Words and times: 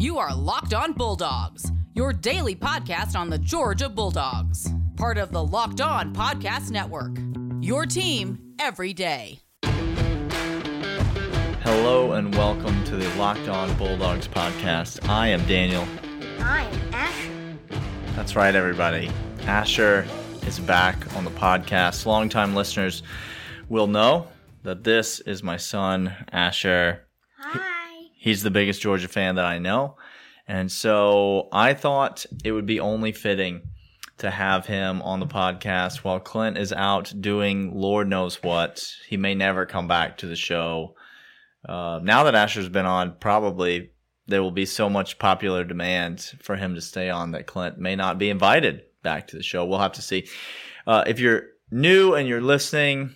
You 0.00 0.16
are 0.16 0.34
Locked 0.34 0.72
On 0.72 0.94
Bulldogs, 0.94 1.70
your 1.92 2.14
daily 2.14 2.56
podcast 2.56 3.14
on 3.14 3.28
the 3.28 3.36
Georgia 3.36 3.86
Bulldogs, 3.86 4.72
part 4.96 5.18
of 5.18 5.30
the 5.30 5.44
Locked 5.44 5.82
On 5.82 6.14
Podcast 6.14 6.70
Network. 6.70 7.18
Your 7.60 7.84
team 7.84 8.38
every 8.58 8.94
day. 8.94 9.40
Hello 11.62 12.12
and 12.12 12.34
welcome 12.34 12.82
to 12.84 12.96
the 12.96 13.14
Locked 13.18 13.48
On 13.48 13.76
Bulldogs 13.76 14.26
podcast. 14.26 15.06
I 15.06 15.28
am 15.28 15.44
Daniel. 15.44 15.86
I 16.38 16.62
am 16.62 16.94
Asher. 16.94 17.58
That's 18.16 18.34
right, 18.34 18.54
everybody. 18.54 19.10
Asher 19.42 20.06
is 20.46 20.58
back 20.60 21.14
on 21.14 21.26
the 21.26 21.30
podcast. 21.32 22.06
Longtime 22.06 22.54
listeners 22.54 23.02
will 23.68 23.86
know 23.86 24.28
that 24.62 24.82
this 24.82 25.20
is 25.20 25.42
my 25.42 25.58
son, 25.58 26.14
Asher. 26.32 27.06
Hi. 27.36 27.79
He's 28.20 28.42
the 28.42 28.50
biggest 28.50 28.82
Georgia 28.82 29.08
fan 29.08 29.36
that 29.36 29.46
I 29.46 29.58
know. 29.58 29.96
And 30.46 30.70
so 30.70 31.48
I 31.52 31.72
thought 31.72 32.26
it 32.44 32.52
would 32.52 32.66
be 32.66 32.78
only 32.78 33.12
fitting 33.12 33.62
to 34.18 34.30
have 34.30 34.66
him 34.66 35.00
on 35.00 35.20
the 35.20 35.26
podcast 35.26 36.04
while 36.04 36.20
Clint 36.20 36.58
is 36.58 36.70
out 36.70 37.14
doing 37.18 37.74
Lord 37.74 38.10
knows 38.10 38.42
what. 38.42 38.86
He 39.08 39.16
may 39.16 39.34
never 39.34 39.64
come 39.64 39.88
back 39.88 40.18
to 40.18 40.26
the 40.26 40.36
show. 40.36 40.96
Uh, 41.66 42.00
now 42.02 42.24
that 42.24 42.34
Asher's 42.34 42.68
been 42.68 42.84
on, 42.84 43.16
probably 43.20 43.92
there 44.26 44.42
will 44.42 44.50
be 44.50 44.66
so 44.66 44.90
much 44.90 45.18
popular 45.18 45.64
demand 45.64 46.20
for 46.42 46.56
him 46.56 46.74
to 46.74 46.82
stay 46.82 47.08
on 47.08 47.30
that 47.30 47.46
Clint 47.46 47.78
may 47.78 47.96
not 47.96 48.18
be 48.18 48.28
invited 48.28 48.82
back 49.02 49.28
to 49.28 49.36
the 49.36 49.42
show. 49.42 49.64
We'll 49.64 49.78
have 49.78 49.92
to 49.92 50.02
see. 50.02 50.28
Uh, 50.86 51.04
if 51.06 51.20
you're 51.20 51.44
new 51.70 52.12
and 52.12 52.28
you're 52.28 52.42
listening, 52.42 53.14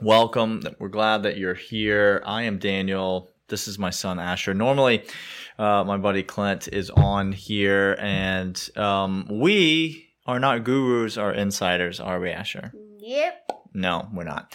welcome. 0.00 0.62
We're 0.78 0.90
glad 0.90 1.24
that 1.24 1.38
you're 1.38 1.54
here. 1.54 2.22
I 2.24 2.44
am 2.44 2.58
Daniel. 2.60 3.32
This 3.48 3.66
is 3.66 3.78
my 3.78 3.90
son 3.90 4.18
Asher. 4.18 4.54
Normally, 4.54 5.04
uh, 5.58 5.84
my 5.84 5.96
buddy 5.96 6.22
Clint 6.22 6.68
is 6.72 6.90
on 6.90 7.32
here, 7.32 7.96
and 7.98 8.68
um, 8.76 9.26
we 9.30 10.08
are 10.26 10.38
not 10.38 10.64
gurus 10.64 11.16
or 11.16 11.32
insiders, 11.32 12.00
are 12.00 12.20
we, 12.20 12.30
Asher? 12.30 12.72
Yep. 12.98 13.50
No, 13.72 14.08
we're 14.12 14.24
not. 14.24 14.54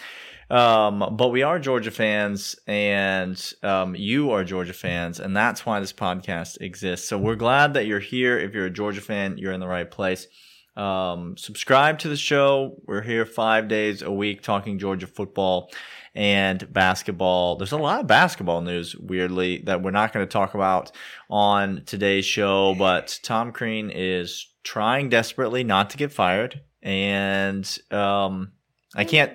Um, 0.50 1.16
but 1.16 1.30
we 1.30 1.42
are 1.42 1.58
Georgia 1.58 1.90
fans, 1.90 2.54
and 2.66 3.52
um, 3.62 3.96
you 3.96 4.30
are 4.30 4.44
Georgia 4.44 4.72
fans, 4.72 5.18
and 5.18 5.36
that's 5.36 5.66
why 5.66 5.80
this 5.80 5.92
podcast 5.92 6.60
exists. 6.60 7.08
So 7.08 7.18
we're 7.18 7.34
glad 7.34 7.74
that 7.74 7.86
you're 7.86 7.98
here. 7.98 8.38
If 8.38 8.54
you're 8.54 8.66
a 8.66 8.70
Georgia 8.70 9.00
fan, 9.00 9.38
you're 9.38 9.52
in 9.52 9.60
the 9.60 9.66
right 9.66 9.90
place. 9.90 10.28
Um, 10.76 11.36
subscribe 11.36 11.98
to 12.00 12.08
the 12.08 12.16
show. 12.16 12.80
We're 12.86 13.02
here 13.02 13.26
five 13.26 13.68
days 13.68 14.02
a 14.02 14.10
week 14.10 14.42
talking 14.42 14.78
Georgia 14.78 15.06
football 15.06 15.70
and 16.14 16.72
basketball. 16.72 17.56
There's 17.56 17.72
a 17.72 17.76
lot 17.76 18.00
of 18.00 18.06
basketball 18.06 18.60
news, 18.60 18.94
weirdly, 18.96 19.62
that 19.66 19.82
we're 19.82 19.90
not 19.90 20.12
going 20.12 20.26
to 20.26 20.32
talk 20.32 20.54
about 20.54 20.92
on 21.28 21.82
today's 21.86 22.24
show, 22.24 22.74
but 22.76 23.18
Tom 23.22 23.52
Crean 23.52 23.90
is 23.90 24.48
trying 24.62 25.08
desperately 25.08 25.64
not 25.64 25.90
to 25.90 25.96
get 25.96 26.12
fired. 26.12 26.60
And, 26.82 27.78
um, 27.90 28.52
I 28.94 29.04
can't, 29.04 29.32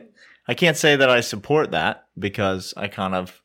I 0.48 0.54
can't 0.54 0.78
say 0.78 0.96
that 0.96 1.10
I 1.10 1.20
support 1.20 1.72
that 1.72 2.08
because 2.18 2.74
I 2.78 2.88
kind 2.88 3.14
of 3.14 3.42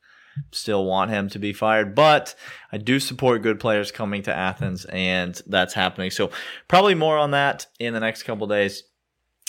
still 0.51 0.85
want 0.85 1.11
him 1.11 1.29
to 1.29 1.39
be 1.39 1.53
fired, 1.53 1.95
but 1.95 2.35
I 2.71 2.77
do 2.77 2.99
support 2.99 3.41
good 3.41 3.59
players 3.59 3.91
coming 3.91 4.23
to 4.23 4.35
Athens 4.35 4.85
and 4.85 5.39
that's 5.47 5.73
happening. 5.73 6.11
So 6.11 6.31
probably 6.67 6.95
more 6.95 7.17
on 7.17 7.31
that 7.31 7.67
in 7.79 7.93
the 7.93 7.99
next 7.99 8.23
couple 8.23 8.47
days. 8.47 8.83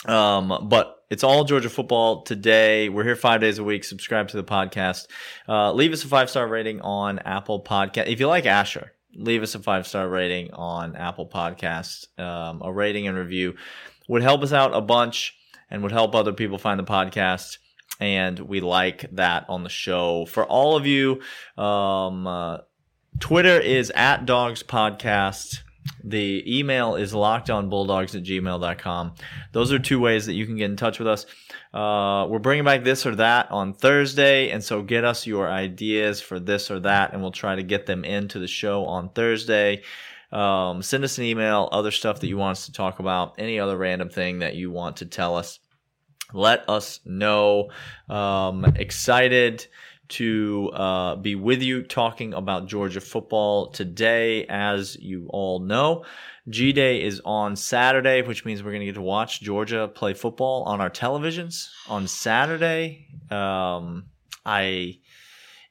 Um, 0.07 0.69
but 0.69 0.96
it's 1.09 1.23
all 1.23 1.45
Georgia 1.45 1.71
football 1.71 2.23
today. 2.23 2.89
We're 2.89 3.05
here 3.05 3.17
five 3.17 3.41
days 3.41 3.59
a 3.59 3.65
week. 3.65 3.85
Subscribe 3.85 4.29
to 4.29 4.37
the 4.37 4.45
podcast. 4.45 5.07
Uh, 5.49 5.73
leave 5.73 5.93
us 5.93 6.05
a 6.05 6.09
five 6.09 6.31
star 6.31 6.47
rating 6.49 6.81
on 6.81 7.21
Apple 7.21 7.63
Podcast. 7.63 8.09
If 8.09 8.19
you 8.19 8.27
like 8.27 8.47
Asher, 8.47 8.93
leave 9.15 9.43
us 9.43 9.55
a 9.55 9.61
five 9.61 9.87
star 9.87 10.09
rating 10.09 10.53
on 10.53 10.97
Apple 10.97 11.29
Podcast. 11.29 12.19
Um, 12.19 12.61
a 12.63 12.73
rating 12.73 13.07
and 13.07 13.17
review 13.17 13.55
would 14.09 14.23
help 14.23 14.43
us 14.43 14.53
out 14.53 14.75
a 14.75 14.81
bunch 14.81 15.37
and 15.71 15.83
would 15.83 15.93
help 15.93 16.15
other 16.15 16.33
people 16.33 16.59
find 16.59 16.79
the 16.79 16.85
podcast. 16.85 17.59
And 18.01 18.39
we 18.41 18.61
like 18.61 19.07
that 19.13 19.47
on 19.49 19.63
the 19.63 19.71
show. 19.71 20.27
For 20.27 20.45
all 20.45 20.77
of 20.77 20.87
you, 20.87 21.23
um, 21.57 22.27
uh, 22.27 22.59
Twitter 23.21 23.59
is 23.59 23.91
at 23.95 24.27
Dogs 24.27 24.63
Podcast. 24.63 25.63
The 26.05 26.59
email 26.59 26.95
is 26.97 27.13
lockedonbulldogs 27.13 28.15
at 28.15 28.23
gmail.com. 28.23 29.15
Those 29.53 29.73
are 29.73 29.79
two 29.79 30.01
ways 30.01 30.27
that 30.27 30.35
you 30.35 30.47
can 30.47 30.57
get 30.57 30.71
in 30.71 30.77
touch 30.77 30.99
with 30.99 31.09
us. 31.09 31.27
Uh, 31.75 32.27
we're 32.29 32.39
bringing 32.39 32.65
back 32.65 32.85
this 32.85 33.07
or 33.07 33.17
that 33.17 33.51
on 33.51 33.75
Thursday. 33.75 34.51
And 34.51 34.63
so 34.63 34.83
get 34.83 35.05
us 35.05 35.27
your 35.27 35.51
ideas 35.51 36.21
for 36.21 36.39
this 36.39 36.71
or 36.71 36.81
that, 36.81 37.13
and 37.13 37.23
we'll 37.23 37.33
try 37.33 37.57
to 37.57 37.63
get 37.63 37.87
them 37.87 38.05
into 38.05 38.39
the 38.39 38.47
show 38.47 38.85
on 38.85 39.11
Thursday. 39.11 39.83
Um, 40.33 40.83
send 40.83 41.05
us 41.05 41.19
an 41.19 41.25
email, 41.25 41.69
other 41.73 41.91
stuff 41.91 42.21
that 42.21 42.29
you 42.29 42.37
want 42.37 42.59
us 42.59 42.67
to 42.67 42.73
talk 42.73 42.99
about, 42.99 43.35
any 43.39 43.61
other 43.61 43.77
random 43.77 44.09
thing 44.09 44.41
that 44.41 44.55
you 44.55 44.71
want 44.71 44.99
to 44.99 45.07
tell 45.07 45.37
us. 45.37 45.61
Let 46.33 46.69
us 46.69 47.01
know. 47.05 47.71
Um, 48.09 48.65
excited 48.77 49.67
to 50.09 50.71
uh, 50.73 51.17
be 51.17 51.35
with 51.35 51.63
you 51.63 51.83
talking 51.83 52.35
about 52.35 52.69
Georgia 52.69 53.01
football 53.01 53.71
today. 53.71 54.47
As 54.47 54.97
you 54.97 55.27
all 55.31 55.61
know, 55.61 56.05
G 56.49 56.73
Day 56.73 57.03
is 57.03 57.21
on 57.25 57.57
Saturday, 57.57 58.23
which 58.23 58.45
means 58.45 58.63
we're 58.63 58.71
going 58.71 58.81
to 58.81 58.87
get 58.87 58.95
to 58.95 59.03
watch 59.03 59.41
Georgia 59.41 59.89
play 59.89 60.15
football 60.15 60.65
on 60.65 60.81
our 60.81 60.91
televisions 60.91 61.69
on 61.89 62.09
Saturday. 62.09 63.07
Um, 63.31 64.07
I. 64.45 64.99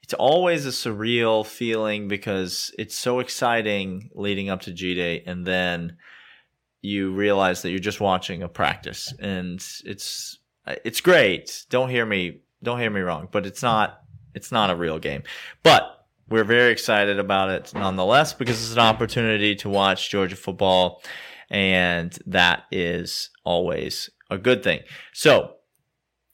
It's 0.04 0.14
always 0.14 0.68
a 0.68 0.70
surreal 0.70 1.44
feeling 1.44 2.08
because 2.08 2.72
it's 2.78 2.96
so 2.96 3.20
exciting 3.22 4.12
leading 4.14 4.52
up 4.52 4.62
to 4.62 4.72
G 4.72 4.94
Day, 4.94 5.24
and 5.26 5.48
then 5.48 5.98
you 6.84 7.12
realize 7.12 7.64
that 7.64 7.72
you're 7.72 7.80
just 7.80 8.00
watching 8.00 8.44
a 8.44 8.48
practice, 8.48 9.12
and 9.20 9.56
it's 9.84 10.38
it's 10.68 11.02
great. 11.02 11.66
Don't 11.70 11.90
hear 11.90 12.06
me 12.06 12.42
don't 12.62 12.80
hear 12.80 12.90
me 12.90 13.02
wrong, 13.02 13.28
but 13.32 13.46
it's 13.46 13.64
not 13.64 14.02
it's 14.36 14.52
not 14.52 14.70
a 14.70 14.76
real 14.76 15.00
game. 15.00 15.24
But 15.64 16.06
we're 16.30 16.44
very 16.44 16.72
excited 16.72 17.20
about 17.20 17.50
it 17.50 17.74
nonetheless 17.74 18.34
because 18.34 18.62
it's 18.64 18.74
an 18.74 18.80
opportunity 18.80 19.56
to 19.58 19.70
watch 19.70 20.10
Georgia 20.10 20.36
football, 20.36 21.04
and 21.50 22.18
that 22.26 22.64
is 22.72 23.30
always 23.44 24.10
a 24.30 24.38
good 24.38 24.64
thing. 24.64 24.82
So, 25.14 25.52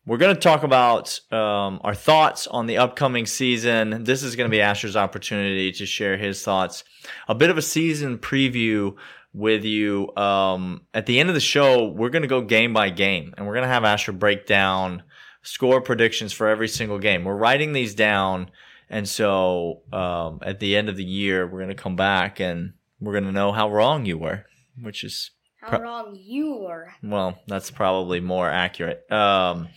we're 0.08 0.18
going 0.18 0.36
to 0.36 0.42
talk 0.42 0.64
about 0.64 1.20
um, 1.32 1.80
our 1.84 1.94
thoughts 1.94 2.48
on 2.48 2.66
the 2.66 2.78
upcoming 2.78 3.28
season. 3.28 4.04
This 4.04 4.24
is 4.24 4.36
going 4.36 4.50
to 4.50 4.52
be 4.52 4.60
Asher's 4.60 4.96
opportunity 4.96 5.72
to 5.74 5.86
share 5.86 6.18
his 6.18 6.42
thoughts. 6.42 6.84
A 7.28 7.36
bit 7.36 7.52
of 7.52 7.58
a 7.58 7.62
season 7.62 8.18
preview 8.18 8.96
with 9.34 9.64
you. 9.64 10.14
Um, 10.16 10.82
at 10.94 11.06
the 11.06 11.20
end 11.20 11.30
of 11.30 11.36
the 11.36 11.42
show, 11.42 11.88
we're 11.88 12.10
going 12.10 12.24
to 12.24 12.28
go 12.28 12.42
game 12.42 12.74
by 12.74 12.90
game 12.90 13.34
and 13.38 13.46
we're 13.46 13.54
going 13.54 13.64
to 13.64 13.70
have 13.70 13.84
Asher 13.84 14.12
break 14.12 14.48
down 14.48 15.04
score 15.42 15.82
predictions 15.82 16.34
for 16.34 16.48
every 16.48 16.68
single 16.68 17.00
game. 17.00 17.24
We're 17.24 17.36
writing 17.36 17.74
these 17.74 17.96
down. 17.96 18.52
And 18.90 19.08
so 19.08 19.82
um, 19.94 20.40
at 20.42 20.60
the 20.60 20.76
end 20.76 20.90
of 20.90 20.98
the 20.98 21.04
year, 21.04 21.48
we're 21.48 21.60
going 21.60 21.70
to 21.70 21.76
come 21.76 21.96
back 21.96 22.40
and 22.40 22.74
we're 23.00 23.14
going 23.14 23.26
to 23.26 23.32
know 23.32 23.52
how 23.52 23.72
wrong 23.72 24.06
you 24.06 24.18
were, 24.18 24.46
which 24.82 25.04
is. 25.04 25.32
How 25.62 25.80
wrong 25.80 26.18
you 26.20 26.56
were. 26.56 26.92
Well, 27.04 27.38
that's 27.48 27.70
probably 27.70 28.20
more 28.20 28.50
accurate. 28.50 29.10
Um, 29.12 29.70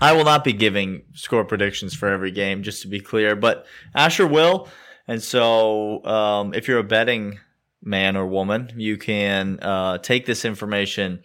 I 0.00 0.12
will 0.12 0.24
not 0.24 0.44
be 0.44 0.52
giving 0.52 1.02
score 1.14 1.44
predictions 1.44 1.94
for 1.94 2.08
every 2.08 2.30
game, 2.30 2.62
just 2.62 2.82
to 2.82 2.88
be 2.88 3.00
clear, 3.00 3.34
but 3.34 3.66
Asher 3.94 4.26
will. 4.26 4.68
And 5.08 5.22
so, 5.22 6.04
um, 6.04 6.52
if 6.54 6.68
you're 6.68 6.78
a 6.78 6.84
betting 6.84 7.38
man 7.82 8.16
or 8.16 8.26
woman, 8.26 8.72
you 8.76 8.96
can 8.96 9.58
uh, 9.60 9.98
take 9.98 10.26
this 10.26 10.44
information 10.44 11.22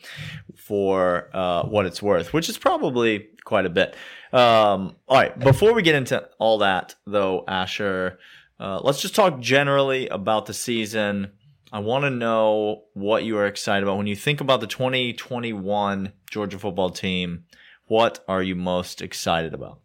for 0.55 1.29
uh, 1.33 1.63
what 1.63 1.85
it's 1.85 2.01
worth, 2.01 2.33
which 2.33 2.47
is 2.47 2.57
probably 2.57 3.27
quite 3.51 3.66
a 3.66 3.69
bit. 3.69 3.97
Um, 4.31 4.95
all 5.09 5.17
right, 5.17 5.38
before 5.38 5.73
we 5.73 5.81
get 5.81 5.94
into 5.94 6.25
all 6.39 6.59
that, 6.59 6.95
though, 7.06 7.44
Asher, 7.50 8.17
uh, 8.62 8.79
let's 8.81 9.01
just 9.01 9.13
talk 9.13 9.41
generally 9.41 10.07
about 10.07 10.45
the 10.45 10.53
season. 10.53 11.34
I 11.70 11.79
want 11.79 12.05
to 12.05 12.09
know 12.09 12.84
what 12.93 13.25
you 13.25 13.37
are 13.37 13.47
excited 13.47 13.84
about 13.84 13.97
when 13.97 14.08
you 14.08 14.16
think 14.16 14.40
about 14.40 14.61
the 14.61 14.67
2021 14.67 16.14
Georgia 16.29 16.58
football 16.58 16.91
team. 16.91 17.43
What 17.87 18.23
are 18.25 18.41
you 18.41 18.55
most 18.55 19.02
excited 19.02 19.53
about? 19.53 19.81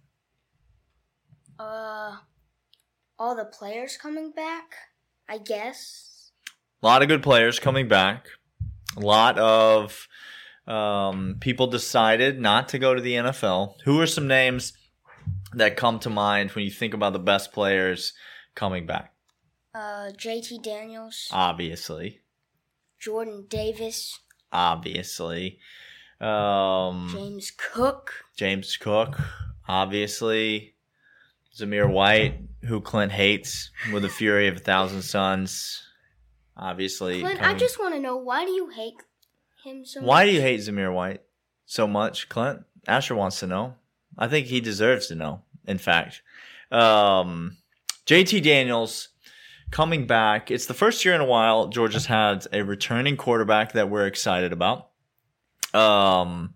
Uh, 1.59 2.19
all 3.19 3.35
the 3.35 3.47
players 3.47 3.97
coming 3.97 4.31
back, 4.31 4.77
I 5.29 5.39
guess. 5.39 6.31
A 6.85 6.87
lot 6.87 7.03
of 7.03 7.09
good 7.09 7.25
players 7.25 7.59
coming 7.59 7.89
back. 7.89 8.29
A 8.97 9.01
lot 9.01 9.37
of 9.41 10.07
um, 10.67 11.37
people 11.41 11.67
decided 11.67 12.41
not 12.41 12.69
to 12.71 12.79
go 12.79 12.95
to 12.95 13.01
the 13.01 13.15
NFL. 13.15 13.75
Who 13.85 14.01
are 14.01 14.07
some 14.07 14.27
names 14.27 14.73
that 15.55 15.77
come 15.77 15.99
to 16.01 16.11
mind 16.11 16.51
when 16.51 16.65
you 16.65 16.71
think 16.71 16.95
about 16.95 17.13
the 17.13 17.19
best 17.19 17.53
players 17.53 18.13
coming 18.55 18.87
back? 18.87 19.13
Uh, 19.75 20.11
JT 20.17 20.63
Daniels, 20.63 21.29
Obviously. 21.31 22.21
Jordan 22.99 23.47
Davis, 23.49 24.19
Obviously. 24.53 25.59
Um, 26.21 27.11
James 27.13 27.53
Cook. 27.57 28.25
James 28.37 28.77
Cook, 28.77 29.21
obviously. 29.69 30.75
Zamir 31.55 31.91
White, 31.91 32.41
who 32.65 32.81
Clint 32.81 33.13
hates 33.13 33.71
with 33.93 34.03
the 34.03 34.09
fury 34.09 34.49
of 34.49 34.57
a 34.57 34.61
thousand 34.61 35.03
suns. 35.03 35.83
Obviously, 36.57 37.21
Clint, 37.21 37.43
I 37.43 37.55
just 37.55 37.79
want 37.79 37.95
to 37.95 38.01
know 38.01 38.17
why 38.17 38.45
do 38.45 38.51
you 38.51 38.69
hate 38.69 38.95
him 39.67 39.85
so 39.85 40.01
why 40.01 40.25
much? 40.25 40.31
do 40.31 40.35
you 40.35 40.41
hate 40.41 40.61
Zamir 40.61 40.93
White 40.93 41.23
so 41.65 41.87
much, 41.87 42.29
Clint? 42.29 42.65
Asher 42.87 43.15
wants 43.15 43.41
to 43.41 43.47
know. 43.47 43.75
I 44.17 44.29
think 44.29 44.47
he 44.47 44.61
deserves 44.61 45.09
to 45.09 45.15
know. 45.15 45.43
In 45.67 45.79
fact, 45.79 46.23
um, 46.71 47.57
JT 48.07 48.43
Daniels 48.43 49.09
coming 49.71 50.07
back. 50.07 50.51
It's 50.51 50.67
the 50.67 50.75
first 50.75 51.05
year 51.05 51.15
in 51.15 51.21
a 51.21 51.27
while 51.27 51.69
Georgia's 51.69 52.07
had 52.07 52.47
a 52.53 52.63
returning 52.63 53.17
quarterback 53.17 53.73
that 53.73 53.91
we're 53.91 54.07
excited 54.07 54.53
about. 54.53 54.89
Um, 55.75 56.55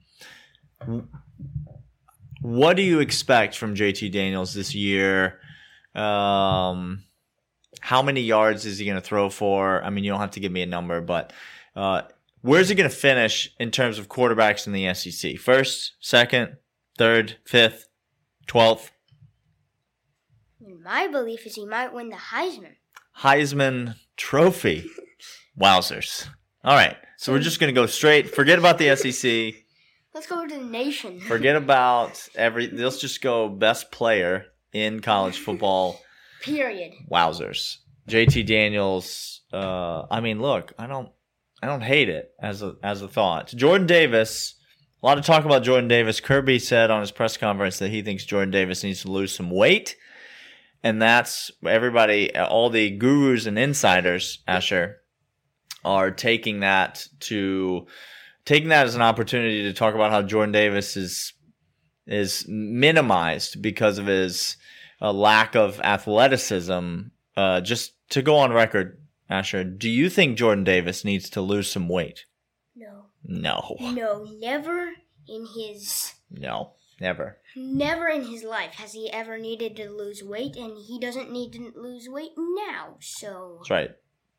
what 2.41 2.77
do 2.77 2.83
you 2.83 3.01
expect 3.01 3.57
from 3.57 3.75
JT 3.75 4.13
Daniels 4.13 4.55
this 4.55 4.75
year? 4.75 5.41
Um, 5.95 7.03
how 7.81 8.03
many 8.03 8.21
yards 8.21 8.65
is 8.65 8.79
he 8.79 8.85
going 8.85 8.97
to 8.97 9.03
throw 9.03 9.29
for? 9.29 9.83
I 9.83 9.91
mean, 9.91 10.05
you 10.05 10.11
don't 10.11 10.21
have 10.21 10.33
to 10.33 10.41
give 10.41 10.53
me 10.53 10.63
a 10.63 10.67
number, 10.67 11.01
but 11.01 11.33
uh, 11.75 12.03
where's 12.43 12.69
he 12.69 12.75
going 12.75 12.89
to 12.89 12.95
finish 12.95 13.55
in 13.59 13.71
terms 13.71 13.99
of 13.99 14.09
quarterbacks 14.09 14.67
in 14.67 14.73
the 14.73 14.93
SEC? 14.95 15.39
First, 15.39 15.95
second, 16.01 16.57
third, 16.99 17.37
fifth, 17.45 17.87
twelfth? 18.47 18.93
My 20.83 21.09
belief 21.09 21.47
is 21.47 21.55
he 21.55 21.67
might 21.67 21.93
win 21.93 22.09
the 22.09 22.17
Heisman. 22.17 22.75
Heisman 23.19 23.97
Trophy. 24.17 24.89
Wowzers. 25.61 26.29
All 26.65 26.75
right. 26.75 26.97
So 27.17 27.33
we're 27.33 27.41
just 27.41 27.61
going 27.61 27.73
to 27.75 27.79
go 27.79 27.87
straight. 27.87 28.35
Forget 28.35 28.59
about 28.59 28.79
the 28.79 28.97
SEC. 28.97 29.55
Let's 30.15 30.27
go 30.27 30.47
to 30.47 30.55
the 30.55 30.65
nation. 30.65 31.21
Forget 31.21 31.57
about 31.57 32.29
every. 32.35 32.69
Let's 32.69 32.99
just 32.99 33.21
go 33.21 33.49
best 33.49 33.93
player 33.93 34.47
in 34.73 35.01
college 35.01 35.39
football. 35.39 36.01
Period. 36.43 36.93
Wowzers. 37.11 37.77
JT 38.09 38.47
Daniels. 38.47 39.43
Uh, 39.53 40.07
I 40.11 40.21
mean, 40.21 40.41
look, 40.41 40.73
I 40.79 40.87
don't, 40.87 41.11
I 41.63 41.67
don't 41.67 41.83
hate 41.83 42.09
it 42.09 42.33
as 42.41 42.63
a 42.63 42.77
as 42.83 43.03
a 43.03 43.09
thought. 43.09 43.49
Jordan 43.49 43.87
Davis. 43.87 44.55
A 45.03 45.07
lot 45.07 45.17
of 45.17 45.25
talk 45.25 45.47
about 45.47 45.63
Jordan 45.63 45.89
Davis. 45.89 46.21
Kirby 46.21 46.59
said 46.59 46.91
on 46.91 47.01
his 47.01 47.11
press 47.11 47.39
conference 47.39 47.79
that 47.79 47.89
he 47.89 48.03
thinks 48.03 48.25
Jordan 48.27 48.51
Davis 48.51 48.85
needs 48.85 49.01
to 49.03 49.11
lose 49.11 49.35
some 49.35 49.51
weight, 49.51 49.97
and 50.83 51.01
that's 51.01 51.51
everybody, 51.67 52.37
all 52.37 52.69
the 52.69 52.91
gurus 52.91 53.47
and 53.47 53.59
insiders, 53.59 54.43
Asher, 54.47 54.99
are 55.87 56.11
taking 56.11 56.61
that 56.61 57.07
to 57.21 57.87
taking 58.45 58.69
that 58.69 58.87
as 58.87 58.95
an 58.95 59.03
opportunity 59.03 59.63
to 59.63 59.73
talk 59.73 59.95
about 59.95 60.11
how 60.11 60.23
Jordan 60.23 60.53
Davis 60.53 60.97
is 60.97 61.33
is 62.07 62.45
minimized 62.49 63.63
because 63.63 63.99
of 63.99 64.07
his 64.07 64.57
uh, 65.01 65.13
lack 65.13 65.55
of 65.55 65.81
athleticism. 65.81 67.01
Uh, 67.37 67.61
just 67.61 67.93
to 68.11 68.23
go 68.23 68.37
on 68.37 68.53
record, 68.53 69.00
Asher, 69.31 69.63
do 69.63 69.89
you 69.89 70.11
think 70.11 70.37
Jordan 70.37 70.65
Davis 70.65 71.05
needs 71.05 71.31
to 71.31 71.41
lose 71.41 71.71
some 71.71 71.89
weight? 71.89 72.27
No. 72.75 73.07
No, 73.25 73.77
No, 73.81 74.25
never 74.39 74.91
in 75.29 75.47
his 75.55 76.15
no, 76.31 76.73
never. 77.01 77.39
never 77.55 78.09
in 78.09 78.25
his 78.25 78.43
life 78.43 78.73
has 78.75 78.93
he 78.93 79.11
ever 79.13 79.39
needed 79.39 79.77
to 79.77 79.91
lose 79.91 80.23
weight 80.23 80.57
and 80.57 80.77
he 80.89 80.99
doesn't 80.99 81.31
need 81.31 81.53
to 81.53 81.73
lose 81.77 82.09
weight 82.09 82.33
now. 82.37 82.97
So 83.01 83.57
That's 83.59 83.71
right, 83.71 83.91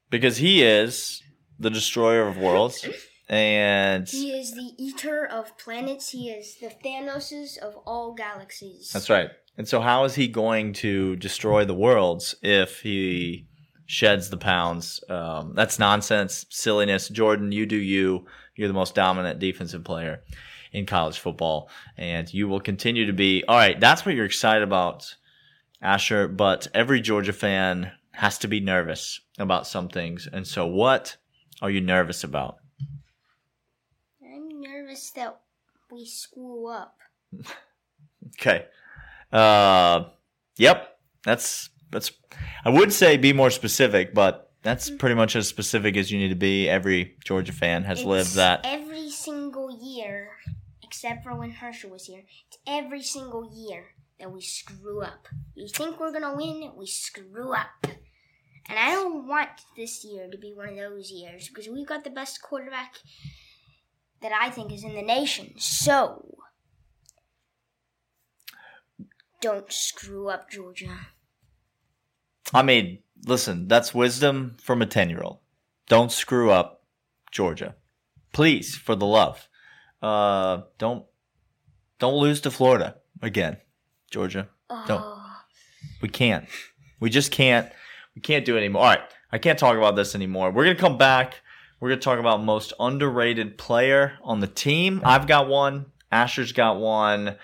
because 0.10 0.38
he 0.38 0.64
is 0.64 1.22
the 1.60 1.70
destroyer 1.70 2.28
of 2.28 2.38
worlds, 2.38 2.86
and 3.30 4.10
he 4.10 4.32
is 4.32 4.54
the 4.54 4.72
eater 4.78 5.26
of 5.26 5.58
planets. 5.58 6.10
He 6.10 6.30
is 6.30 6.58
the 6.60 6.72
Thanoses 6.84 7.58
of 7.58 7.76
all 7.86 8.14
galaxies. 8.14 8.92
That's 8.92 9.10
right. 9.10 9.30
And 9.58 9.68
so, 9.68 9.80
how 9.82 10.06
is 10.06 10.16
he 10.16 10.28
going 10.28 10.74
to 10.74 11.16
destroy 11.18 11.66
the 11.66 11.76
worlds 11.76 12.36
if 12.42 12.82
he 12.82 13.48
sheds 13.92 14.30
the 14.30 14.38
pounds? 14.38 15.04
Um, 15.10 15.52
that's 15.54 15.78
nonsense, 15.78 16.46
silliness. 16.50 17.10
Jordan, 17.10 17.52
you 17.52 17.66
do 17.66 17.76
you. 17.76 18.26
You're 18.56 18.70
the 18.70 18.74
most 18.74 18.96
dominant 18.96 19.40
defensive 19.40 19.84
player 19.84 20.22
in 20.72 20.86
college 20.86 21.20
football, 21.20 21.70
and 21.98 22.34
you 22.34 22.48
will 22.48 22.62
continue 22.62 23.06
to 23.06 23.14
be. 23.14 23.44
All 23.48 23.58
right, 23.58 23.78
that's 23.78 24.06
what 24.06 24.16
you're 24.16 24.26
excited 24.26 24.64
about, 24.64 25.16
Asher. 25.82 26.30
But 26.30 26.68
every 26.74 27.02
Georgia 27.02 27.34
fan 27.34 27.92
has 28.14 28.38
to 28.40 28.48
be 28.48 28.62
nervous 28.62 29.20
about 29.38 29.68
some 29.68 29.90
things. 29.90 30.28
And 30.32 30.48
so, 30.48 30.66
what 30.66 31.18
are 31.62 31.70
you 31.70 31.82
nervous 31.82 32.24
about? 32.24 32.60
I'm 34.24 34.62
nervous 34.62 35.12
that 35.12 35.38
we 35.92 36.06
screw 36.06 36.68
up. 36.68 36.98
Okay. 38.40 38.66
Uh, 39.34 40.06
yep. 40.56 40.98
That's 41.26 41.70
that's. 41.92 42.12
I 42.66 42.70
would 42.70 42.94
say 42.94 43.18
be 43.18 43.34
more 43.34 43.50
specific, 43.50 44.14
but 44.14 44.52
that's 44.64 44.90
mm. 44.90 45.00
pretty 45.00 45.16
much 45.16 45.36
as 45.36 45.48
specific 45.48 45.98
as 45.98 46.12
you 46.12 46.20
need 46.20 46.30
to 46.30 46.36
be. 46.36 46.70
Every 46.70 47.18
Georgia 47.24 47.54
fan 47.54 47.84
has 47.84 48.04
lived 48.04 48.36
that. 48.36 48.62
every 48.64 49.10
single 49.10 49.78
year, 49.82 50.30
except 50.84 51.24
for 51.24 51.36
when 51.36 51.52
Herschel 51.52 51.90
was 51.90 52.06
here. 52.06 52.24
It's 52.48 52.58
every 52.68 53.02
single 53.02 53.50
year 53.54 53.96
that 54.20 54.32
we 54.32 54.42
screw 54.42 55.02
up. 55.02 55.28
You 55.56 55.68
think 55.68 56.00
we're 56.00 56.14
gonna 56.14 56.36
win, 56.36 56.72
we 56.78 56.86
screw 56.86 57.54
up. 57.54 57.88
And 58.70 58.80
I 58.80 58.92
don't 58.92 59.28
want 59.28 59.50
this 59.76 60.06
year 60.06 60.30
to 60.32 60.38
be 60.38 60.54
one 60.56 60.70
of 60.70 60.76
those 60.76 61.12
years 61.12 61.50
because 61.50 61.68
we've 61.68 61.88
got 61.88 62.04
the 62.04 62.10
best 62.10 62.42
quarterback 62.42 62.96
that 64.22 64.32
I 64.32 64.50
think 64.52 64.72
is 64.72 64.84
in 64.84 64.94
the 64.94 65.02
nation. 65.02 65.56
So 65.58 66.38
don't 69.42 69.72
screw 69.72 70.30
up, 70.30 70.50
Georgia. 70.50 71.08
I 72.53 72.63
mean, 72.63 73.00
listen, 73.25 73.68
that's 73.68 73.94
wisdom 73.94 74.56
from 74.62 74.81
a 74.81 74.86
ten-year-old. 74.86 75.39
Don't 75.88 76.12
screw 76.12 76.51
up, 76.51 76.83
Georgia. 77.31 77.75
Please, 78.33 78.75
for 78.75 78.95
the 78.95 79.06
love. 79.06 79.48
Uh, 80.01 80.62
don't 80.77 81.06
don't 82.00 82.15
lose 82.15 82.42
to 82.42 82.51
Florida 82.51 82.95
again, 83.21 83.57
Georgia. 84.09 84.50
Don't. 84.88 85.03
We 86.01 86.09
can't. 86.09 86.48
We 87.00 87.09
just 87.09 87.31
can't. 87.31 87.69
We 88.15 88.21
can't 88.21 88.45
do 88.45 88.56
it 88.56 88.59
anymore. 88.59 88.81
All 88.83 88.89
right. 88.89 89.01
I 89.31 89.38
can't 89.38 89.57
talk 89.57 89.77
about 89.77 89.95
this 89.95 90.15
anymore. 90.15 90.51
We're 90.51 90.65
going 90.65 90.75
to 90.75 90.81
come 90.81 90.97
back. 90.97 91.36
We're 91.80 91.89
going 91.89 92.00
to 92.00 92.04
talk 92.04 92.19
about 92.19 92.44
most 92.44 92.74
underrated 92.80 93.57
player 93.57 94.13
on 94.24 94.39
the 94.39 94.47
team. 94.47 95.01
I've 95.04 95.27
got 95.27 95.47
one. 95.47 95.86
Asher's 96.12 96.51
got 96.51 96.80
one. 96.80 97.38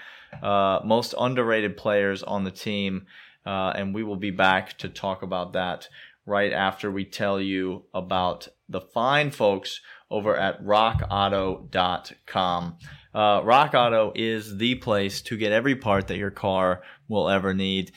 Uh, 0.44 0.80
most 0.84 1.16
underrated 1.18 1.78
players 1.78 2.24
on 2.24 2.44
the 2.44 2.52
team. 2.52 3.08
Uh, 3.48 3.72
and 3.78 3.96
we 3.96 4.04
will 4.04 4.18
be 4.18 4.32
back 4.32 4.78
to 4.78 4.90
talk 4.90 5.22
about 5.22 5.54
that 5.54 5.88
right 6.26 6.52
after 6.52 6.92
we 6.92 7.06
tell 7.06 7.40
you 7.40 7.86
about 7.94 8.50
the 8.68 8.82
fine 8.82 9.32
folks 9.32 9.80
over 10.12 10.36
at 10.36 10.62
rockauto.com. 10.62 12.78
Uh, 13.16 13.42
Rock 13.46 13.74
Auto 13.74 14.12
is 14.16 14.58
the 14.58 14.76
place 14.76 15.22
to 15.22 15.38
get 15.38 15.54
every 15.54 15.78
part 15.78 16.08
that 16.08 16.18
your 16.18 16.30
car 16.30 16.82
will 17.08 17.30
ever 17.30 17.54
need. 17.54 17.94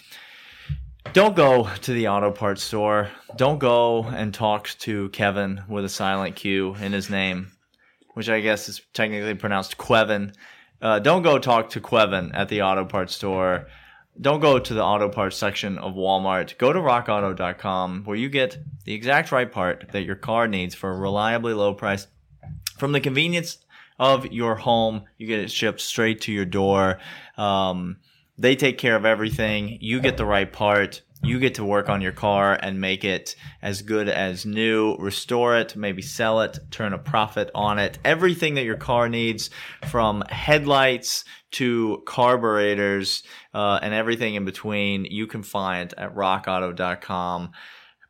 Don't 1.13 1.35
go 1.35 1.69
to 1.83 1.93
the 1.93 2.07
auto 2.07 2.31
parts 2.31 2.63
store. 2.63 3.11
Don't 3.37 3.59
go 3.59 4.05
and 4.05 4.33
talk 4.33 4.69
to 4.79 5.09
Kevin 5.09 5.65
with 5.69 5.85
a 5.85 5.89
silent 5.89 6.37
Q 6.37 6.77
in 6.77 6.93
his 6.93 7.11
name, 7.11 7.51
which 8.15 8.29
I 8.29 8.41
guess 8.41 8.69
is 8.69 8.83
technically 8.95 9.35
pronounced 9.35 9.79
Quevin. 9.79 10.33
Uh, 10.81 11.01
don't 11.01 11.23
go 11.23 11.41
talk 11.41 11.71
to 11.71 11.81
Quevin 11.81 12.31
at 12.35 12.49
the 12.49 12.63
auto 12.63 12.85
parts 12.85 13.17
store. 13.17 13.67
Don't 14.19 14.41
go 14.41 14.59
to 14.59 14.75
the 14.75 14.83
auto 14.83 15.09
parts 15.09 15.37
section 15.37 15.79
of 15.79 15.95
Walmart. 15.95 16.57
Go 16.59 16.73
to 16.73 16.79
rockauto.com 16.79 18.05
where 18.05 18.17
you 18.17 18.29
get 18.29 18.59
the 18.85 18.95
exact 18.95 19.33
right 19.33 19.51
part 19.51 19.87
that 19.93 20.05
your 20.05 20.17
car 20.17 20.47
needs 20.49 20.75
for 20.75 20.91
a 20.91 20.97
reliably 20.97 21.55
low 21.55 21.75
price 21.75 22.07
from 22.79 22.93
the 22.93 23.01
convenience 23.01 23.59
of 23.99 24.27
your 24.27 24.57
home. 24.57 25.05
You 25.19 25.27
get 25.27 25.41
it 25.41 25.51
shipped 25.51 25.81
straight 25.81 26.23
to 26.23 26.33
your 26.33 26.45
door. 26.45 26.99
Um, 27.37 27.99
they 28.39 28.57
take 28.57 28.79
care 28.79 28.97
of 28.97 29.05
everything. 29.05 29.79
You 29.81 30.01
get 30.01 30.17
the 30.17 30.25
right 30.25 30.51
part. 30.51 31.03
You 31.23 31.39
get 31.39 31.57
to 31.57 31.65
work 31.65 31.91
on 31.91 32.01
your 32.01 32.13
car 32.13 32.59
and 32.61 32.81
make 32.81 33.05
it 33.05 33.37
as 33.61 33.83
good 33.83 34.09
as 34.09 34.47
new, 34.47 34.97
restore 34.97 35.59
it, 35.59 35.77
maybe 35.77 36.01
sell 36.01 36.41
it, 36.41 36.59
turn 36.71 36.95
a 36.95 36.99
profit 36.99 37.51
on 37.55 37.79
it. 37.79 37.99
Everything 38.05 38.55
that 38.55 38.65
your 38.65 38.77
car 38.77 39.09
needs 39.09 39.51
from 39.89 40.23
headlights 40.31 41.25
to 41.53 42.03
carburetors 42.07 43.23
uh, 43.53 43.79
and 43.83 43.93
everything 43.93 44.35
in 44.35 44.47
between, 44.47 45.05
you 45.05 45.27
can 45.27 45.43
find 45.43 45.93
at 45.99 46.15
rockauto.com. 46.15 47.51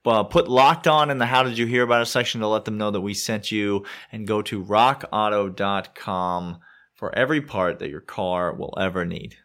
Put 0.03 0.49
locked 0.49 0.87
on 0.87 1.11
in 1.11 1.19
the 1.19 1.27
how 1.27 1.43
did 1.43 1.59
you 1.59 1.67
hear 1.67 1.83
about 1.83 2.03
us 2.03 2.11
section 2.11 2.41
to 2.41 2.47
let 2.47 2.65
them 2.65 2.79
know 2.79 2.93
that 2.93 3.01
we 3.01 3.15
sent 3.15 3.51
you 3.51 3.85
and 4.13 4.27
go 4.27 4.41
to 4.43 4.65
rockauto.com 4.65 6.59
for 6.95 7.15
every 7.17 7.41
part 7.41 7.79
that 7.81 7.91
your 7.91 8.01
car 8.03 8.55
will 8.55 8.75
ever 8.79 9.05
need. 9.05 9.37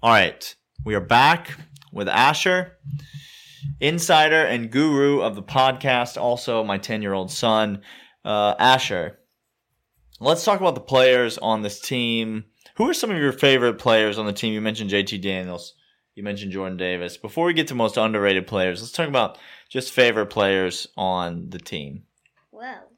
All 0.00 0.10
right, 0.12 0.54
we 0.84 0.94
are 0.94 1.00
back 1.00 1.58
with 1.92 2.08
Asher, 2.08 2.78
insider 3.80 4.44
and 4.44 4.70
guru 4.70 5.20
of 5.20 5.34
the 5.34 5.42
podcast, 5.42 6.16
also 6.16 6.62
my 6.62 6.78
10 6.78 7.02
year 7.02 7.12
old 7.12 7.32
son. 7.32 7.82
Uh, 8.24 8.54
Asher, 8.58 9.18
let's 10.20 10.44
talk 10.44 10.60
about 10.60 10.76
the 10.76 10.80
players 10.80 11.36
on 11.38 11.62
this 11.62 11.80
team 11.80 12.44
Who 12.76 12.88
are 12.88 12.94
some 12.94 13.10
of 13.10 13.18
your 13.18 13.32
favorite 13.32 13.78
players 13.78 14.18
on 14.18 14.26
the 14.26 14.32
team? 14.32 14.52
You 14.52 14.60
mentioned 14.60 14.90
JT 14.90 15.20
Daniels. 15.20 15.74
You 16.14 16.22
mentioned 16.22 16.52
Jordan 16.52 16.76
Davis. 16.76 17.16
Before 17.16 17.46
we 17.46 17.52
get 17.52 17.66
to 17.68 17.74
most 17.74 17.96
underrated 17.96 18.46
players, 18.46 18.80
let's 18.80 18.92
talk 18.92 19.08
about 19.08 19.38
just 19.68 19.92
favorite 19.92 20.26
players 20.26 20.86
on 20.96 21.50
the 21.50 21.58
team. 21.58 22.04
Well, 22.52 22.90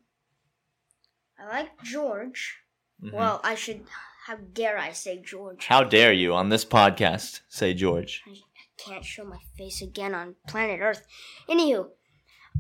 I 1.38 1.46
like 1.48 1.82
George. 1.82 2.58
Mhm. 3.02 3.12
Well, 3.12 3.40
I 3.42 3.54
should. 3.54 3.84
How 4.26 4.36
dare 4.36 4.78
I 4.78 4.92
say 4.92 5.22
George? 5.24 5.66
How 5.66 5.82
dare 5.82 6.12
you 6.12 6.34
on 6.34 6.50
this 6.50 6.64
podcast 6.64 7.40
say 7.48 7.72
George? 7.72 8.22
I 8.26 8.34
can't 8.76 9.04
show 9.04 9.24
my 9.24 9.38
face 9.56 9.80
again 9.80 10.14
on 10.14 10.36
planet 10.46 10.80
Earth. 10.80 11.06
Anywho, 11.48 11.88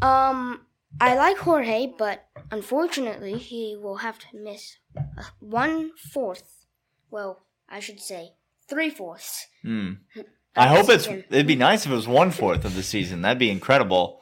um, 0.00 0.62
I 1.00 1.14
like 1.14 1.36
Jorge, 1.38 1.92
but 1.98 2.26
unfortunately, 2.50 3.36
he 3.36 3.76
will 3.80 3.96
have 3.96 4.18
to 4.18 4.26
miss 4.34 4.78
uh, 4.96 5.24
one 5.38 5.90
fourth. 5.96 6.66
Well, 7.10 7.44
I 7.68 7.80
should 7.80 8.00
say 8.00 8.32
three 8.68 8.90
fourths. 8.90 9.46
Hmm. 9.62 9.92
I 10.56 10.66
hope 10.66 10.88
it's. 10.88 11.06
It'd 11.06 11.46
be 11.46 11.56
nice 11.56 11.84
if 11.86 11.92
it 11.92 11.94
was 11.94 12.08
one 12.08 12.30
fourth 12.30 12.64
of 12.64 12.74
the 12.74 12.82
season. 12.82 13.22
That'd 13.22 13.38
be 13.38 13.50
incredible. 13.50 14.20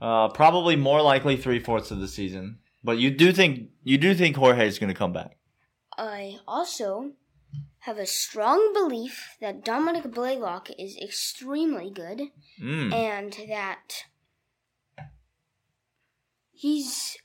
Uh, 0.00 0.28
probably 0.28 0.76
more 0.76 1.02
likely 1.02 1.36
three 1.36 1.58
fourths 1.58 1.90
of 1.90 1.98
the 1.98 2.08
season. 2.08 2.58
But 2.84 2.98
you 2.98 3.10
do 3.10 3.32
think 3.32 3.70
you 3.82 3.98
do 3.98 4.14
think 4.14 4.36
Jorge 4.36 4.66
is 4.66 4.78
going 4.78 4.88
to 4.88 4.98
come 4.98 5.12
back? 5.12 5.37
I 5.98 6.38
also 6.46 7.12
have 7.80 7.98
a 7.98 8.06
strong 8.06 8.72
belief 8.72 9.36
that 9.40 9.64
Dominick 9.64 10.10
Blaylock 10.12 10.68
is 10.78 10.96
extremely 10.96 11.90
good, 11.90 12.30
Mm. 12.62 12.92
and 12.92 13.32
that 13.48 14.04
he's 16.52 17.16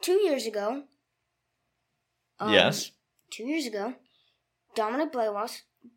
two 0.00 0.20
years 0.22 0.46
ago. 0.46 0.84
um, 2.40 2.52
yes. 2.52 2.92
two 3.30 3.44
years 3.44 3.66
ago, 3.66 3.94
Dominick 4.76 5.10
Blaylock, 5.12 5.50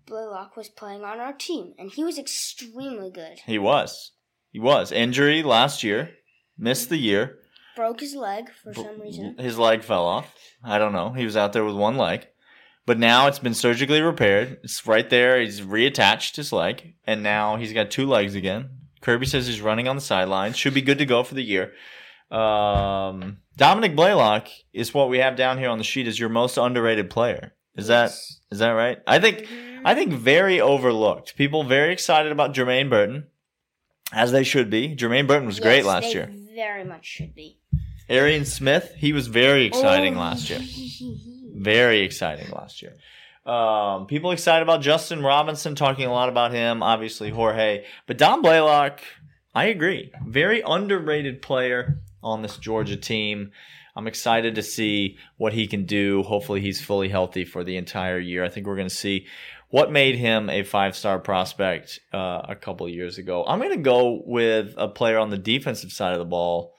Blaylock 0.08 0.58
was 0.58 0.70
playing 0.70 1.04
on 1.04 1.20
our 1.20 1.34
team, 1.34 1.74
and 1.78 1.92
he 1.92 2.04
was 2.04 2.18
extremely 2.18 3.12
good. 3.12 3.40
He 3.46 3.60
was. 3.60 4.12
He 4.52 4.60
was. 4.60 4.92
Injury 4.92 5.44
last 5.44 5.84
year. 5.84 6.16
Missed 6.58 6.90
the 6.90 6.98
year. 6.98 7.40
Broke 7.82 8.02
his 8.02 8.14
leg 8.14 8.52
for 8.64 8.76
some 8.76 9.02
reason. 9.02 9.36
His 9.40 9.58
leg 9.58 9.82
fell 9.82 10.06
off. 10.06 10.36
I 10.64 10.78
don't 10.78 10.94
know. 10.94 11.14
He 11.14 11.26
was 11.26 11.36
out 11.36 11.52
there 11.52 11.66
with 11.66 11.74
one 11.74 11.98
leg. 11.98 12.28
But 12.86 13.00
now 13.00 13.26
it's 13.26 13.40
been 13.40 13.56
surgically 13.56 14.02
repaired. 14.02 14.60
It's 14.64 14.86
right 14.86 15.10
there. 15.10 15.42
He's 15.42 15.62
reattached 15.62 16.36
his 16.36 16.54
leg. 16.54 16.94
And 17.06 17.24
now 17.24 17.56
he's 17.56 17.74
got 17.74 17.90
two 17.90 18.06
legs 18.06 18.36
again. 18.36 18.70
Kirby 19.02 19.26
says 19.26 19.48
he's 19.48 19.62
running 19.62 19.88
on 19.88 19.96
the 19.96 20.02
sidelines. 20.02 20.58
Should 20.58 20.76
be 20.76 20.84
good 20.84 21.00
to 21.00 21.08
go 21.08 21.24
for 21.24 21.34
the 21.34 21.42
year. 21.42 21.74
Um, 22.30 23.38
Dominick 23.58 23.96
Blaylock 23.96 24.48
is 24.74 24.94
what 24.94 25.10
we 25.10 25.18
have 25.18 25.36
down 25.36 25.58
here 25.58 25.70
on 25.70 25.80
the 25.80 25.84
sheet 25.84 26.06
as 26.06 26.20
your 26.20 26.30
most 26.30 26.60
underrated 26.60 27.10
player. 27.10 27.56
Is 27.76 27.88
that 27.88 28.12
Yes. 28.12 28.42
is 28.52 28.60
that 28.60 28.70
right? 28.70 29.00
I 29.08 29.18
think. 29.18 29.48
I 29.84 29.96
think 29.96 30.14
very 30.14 30.62
overlooked. 30.62 31.36
People 31.36 31.64
very 31.64 31.92
excited 31.92 32.32
about 32.32 32.54
Jermaine 32.54 32.92
Burton, 32.92 33.26
as 34.14 34.32
they 34.32 34.44
should 34.44 34.70
be. 34.70 34.96
Jermaine 34.96 35.26
Burton 35.26 35.48
was 35.48 35.60
great 35.60 35.84
last 35.84 36.04
they 36.04 36.14
year. 36.14 36.32
Very 36.62 36.84
much 36.84 37.06
should 37.06 37.34
be. 37.34 37.58
Arian 38.08 38.46
Smith, 38.46 38.94
he 38.96 39.14
was 39.14 39.26
very 39.26 39.66
exciting 39.66 40.16
Oh, 40.16 40.20
last 40.20 40.48
year. 40.48 40.60
Very 41.56 42.02
exciting 42.02 42.52
last 42.52 42.84
year. 42.84 42.94
Um, 43.52 44.06
people 44.06 44.30
excited 44.30 44.62
about 44.62 44.82
Justin 44.82 45.24
Robinson, 45.24 45.74
talking 45.74 46.06
a 46.06 46.12
lot 46.12 46.30
about 46.30 46.52
him. 46.52 46.84
Obviously, 46.84 47.32
Jorge, 47.32 47.84
but 48.06 48.20
Don 48.20 48.44
Blaylock, 48.44 49.02
I 49.56 49.66
agree, 49.66 50.12
very 50.24 50.62
underrated 50.62 51.42
player 51.42 52.00
on 52.22 52.44
this 52.44 52.58
Georgia 52.58 52.98
team. 52.98 53.52
I'm 53.96 54.06
excited 54.06 54.54
to 54.56 54.62
see 54.62 55.18
what 55.38 55.54
he 55.54 55.66
can 55.66 55.86
do. 55.86 56.22
Hopefully, 56.22 56.62
he's 56.62 56.80
fully 56.80 57.10
healthy 57.10 57.44
for 57.44 57.64
the 57.64 57.78
entire 57.78 58.20
year. 58.20 58.44
I 58.44 58.50
think 58.50 58.68
we're 58.68 58.76
going 58.76 58.88
to 58.88 58.94
see 58.96 59.26
what 59.72 59.92
made 59.92 60.16
him 60.16 60.50
a 60.50 60.64
five 60.64 60.96
star 60.96 61.18
prospect 61.18 62.00
uh, 62.14 62.42
a 62.48 62.56
couple 62.56 62.88
years 62.88 63.18
ago. 63.18 63.44
I'm 63.46 63.60
going 63.60 63.72
to 63.72 63.78
go 63.78 64.22
with 64.26 64.76
a 64.78 64.88
player 64.88 65.18
on 65.18 65.30
the 65.30 65.38
defensive 65.38 65.92
side 65.92 66.14
of 66.14 66.20
the 66.20 66.26
ball. 66.26 66.76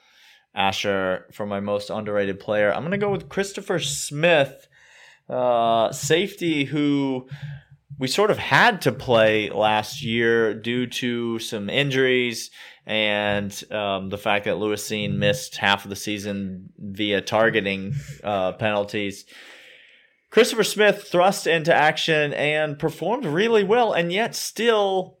Asher 0.55 1.25
for 1.33 1.45
my 1.45 1.59
most 1.59 1.89
underrated 1.89 2.39
player. 2.39 2.71
I'm 2.71 2.83
going 2.83 2.91
to 2.91 2.97
go 2.97 3.09
with 3.09 3.27
Christopher 3.27 3.79
Smith, 3.79 4.67
uh, 5.27 5.91
safety 5.91 6.65
who 6.65 7.27
we 7.99 8.07
sort 8.07 8.31
of 8.31 8.37
had 8.37 8.81
to 8.83 8.91
play 8.91 9.49
last 9.49 10.03
year 10.03 10.53
due 10.53 10.87
to 10.87 11.39
some 11.39 11.69
injuries 11.69 12.51
and 12.85 13.63
um, 13.71 14.09
the 14.09 14.17
fact 14.17 14.45
that 14.45 14.57
Lewis 14.57 14.87
Cine 14.87 15.15
missed 15.15 15.57
half 15.57 15.85
of 15.85 15.89
the 15.89 15.95
season 15.95 16.69
via 16.77 17.21
targeting 17.21 17.93
uh, 18.23 18.51
penalties. 18.53 19.25
Christopher 20.33 20.63
Smith 20.63 21.03
thrust 21.11 21.45
into 21.45 21.71
action 21.71 22.33
and 22.33 22.79
performed 22.79 23.23
really 23.23 23.63
well, 23.63 23.93
and 23.93 24.11
yet 24.11 24.33
still, 24.33 25.19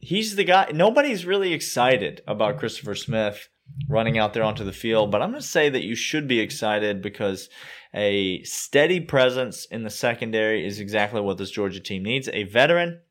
he's 0.00 0.36
the 0.36 0.44
guy. 0.44 0.70
Nobody's 0.72 1.26
really 1.26 1.52
excited 1.52 2.22
about 2.26 2.58
Christopher 2.58 2.94
Smith 2.94 3.50
running 3.90 4.16
out 4.16 4.32
there 4.32 4.42
onto 4.42 4.64
the 4.64 4.72
field, 4.72 5.10
but 5.10 5.20
I'm 5.20 5.32
going 5.32 5.42
to 5.42 5.46
say 5.46 5.68
that 5.68 5.84
you 5.84 5.94
should 5.94 6.26
be 6.26 6.40
excited 6.40 7.02
because 7.02 7.50
a 7.92 8.42
steady 8.44 9.00
presence 9.00 9.66
in 9.66 9.82
the 9.82 9.90
secondary 9.90 10.66
is 10.66 10.80
exactly 10.80 11.20
what 11.20 11.36
this 11.36 11.50
Georgia 11.50 11.80
team 11.80 12.02
needs. 12.02 12.30
A 12.32 12.44
veteran, 12.44 13.02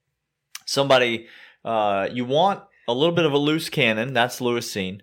somebody 0.66 1.28
uh, 1.64 2.10
you 2.12 2.26
want 2.26 2.64
a 2.88 2.96
little 2.96 3.14
bit 3.14 3.26
of 3.26 3.34
a 3.34 3.38
loose 3.38 3.70
cannon. 3.70 4.16
That's 4.16 4.42
Lewis 4.42 4.74
Cine. 4.74 5.02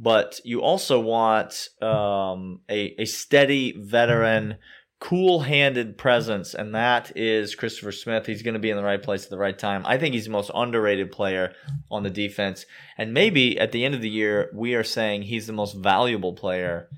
But 0.00 0.40
you 0.42 0.62
also 0.62 0.98
want 0.98 1.68
um, 1.80 2.62
a, 2.68 3.00
a 3.00 3.04
steady 3.04 3.76
veteran, 3.78 4.56
cool 5.02 5.40
handed 5.40 5.98
presence, 5.98 6.54
and 6.54 6.76
that 6.76 7.10
is 7.16 7.56
Christopher 7.56 7.90
Smith. 7.90 8.24
He's 8.24 8.42
going 8.42 8.54
to 8.54 8.60
be 8.60 8.70
in 8.70 8.76
the 8.76 8.84
right 8.84 9.02
place 9.02 9.24
at 9.24 9.30
the 9.30 9.36
right 9.36 9.58
time. 9.58 9.82
I 9.84 9.98
think 9.98 10.14
he's 10.14 10.26
the 10.26 10.30
most 10.30 10.52
underrated 10.54 11.10
player 11.10 11.54
on 11.90 12.04
the 12.04 12.08
defense. 12.08 12.66
And 12.96 13.12
maybe 13.12 13.58
at 13.58 13.72
the 13.72 13.84
end 13.84 13.96
of 13.96 14.00
the 14.00 14.08
year, 14.08 14.48
we 14.54 14.76
are 14.76 14.84
saying 14.84 15.22
he's 15.22 15.48
the 15.48 15.52
most 15.52 15.74
valuable 15.74 16.34
player 16.34 16.88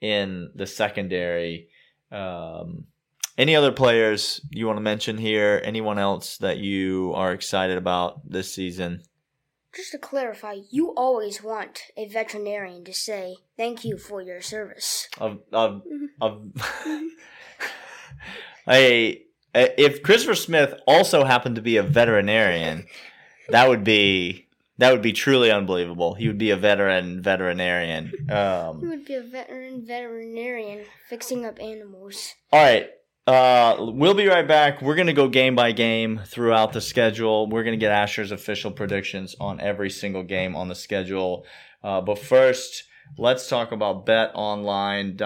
in 0.00 0.50
the 0.56 0.66
secondary. 0.66 1.68
Um, 2.10 2.86
any 3.38 3.54
other 3.54 3.70
players 3.70 4.40
you 4.50 4.66
want 4.66 4.78
to 4.78 4.82
mention 4.82 5.16
here? 5.16 5.60
Anyone 5.62 6.00
else 6.00 6.38
that 6.38 6.58
you 6.58 7.12
are 7.14 7.32
excited 7.32 7.78
about 7.78 8.28
this 8.28 8.52
season? 8.52 9.02
Just 9.72 9.92
to 9.92 9.98
clarify, 9.98 10.56
you 10.68 10.92
always 10.96 11.44
want 11.44 11.82
a 11.96 12.08
veterinarian 12.08 12.84
to 12.86 12.92
say 12.92 13.36
thank 13.56 13.84
you 13.84 13.98
for 13.98 14.20
your 14.20 14.42
service. 14.42 15.08
Of 15.18 15.38
of 15.52 15.82
of 16.20 16.50
a 18.68 19.22
if 19.54 20.02
Christopher 20.02 20.34
Smith 20.34 20.74
also 20.86 21.24
happened 21.24 21.56
to 21.56 21.62
be 21.62 21.76
a 21.76 21.82
veterinarian, 21.82 22.86
that 23.50 23.68
would 23.68 23.84
be 23.84 24.46
that 24.78 24.92
would 24.92 25.02
be 25.02 25.12
truly 25.12 25.50
unbelievable. 25.50 26.14
He 26.14 26.26
would 26.26 26.38
be 26.38 26.50
a 26.50 26.56
veteran 26.56 27.22
veterinarian. 27.22 28.12
Um, 28.30 28.80
would 28.80 29.04
be 29.04 29.14
a 29.14 29.22
veteran 29.22 29.84
veterinarian 29.86 30.84
fixing 31.08 31.44
up 31.44 31.60
animals. 31.60 32.34
all 32.52 32.62
right. 32.62 32.88
Uh, 33.24 33.76
we'll 33.78 34.14
be 34.14 34.26
right 34.26 34.48
back. 34.48 34.82
We're 34.82 34.96
gonna 34.96 35.12
go 35.12 35.28
game 35.28 35.54
by 35.54 35.70
game 35.70 36.20
throughout 36.26 36.72
the 36.72 36.80
schedule. 36.80 37.48
We're 37.48 37.62
gonna 37.62 37.76
get 37.76 37.92
Asher's 37.92 38.32
official 38.32 38.72
predictions 38.72 39.36
on 39.38 39.60
every 39.60 39.90
single 39.90 40.24
game 40.24 40.56
on 40.56 40.66
the 40.66 40.74
schedule. 40.74 41.46
Uh, 41.84 42.00
but 42.00 42.18
first, 42.18 42.82
let's 43.18 43.48
talk 43.48 43.72
about 43.72 44.06
betonline.ag. 44.06 45.16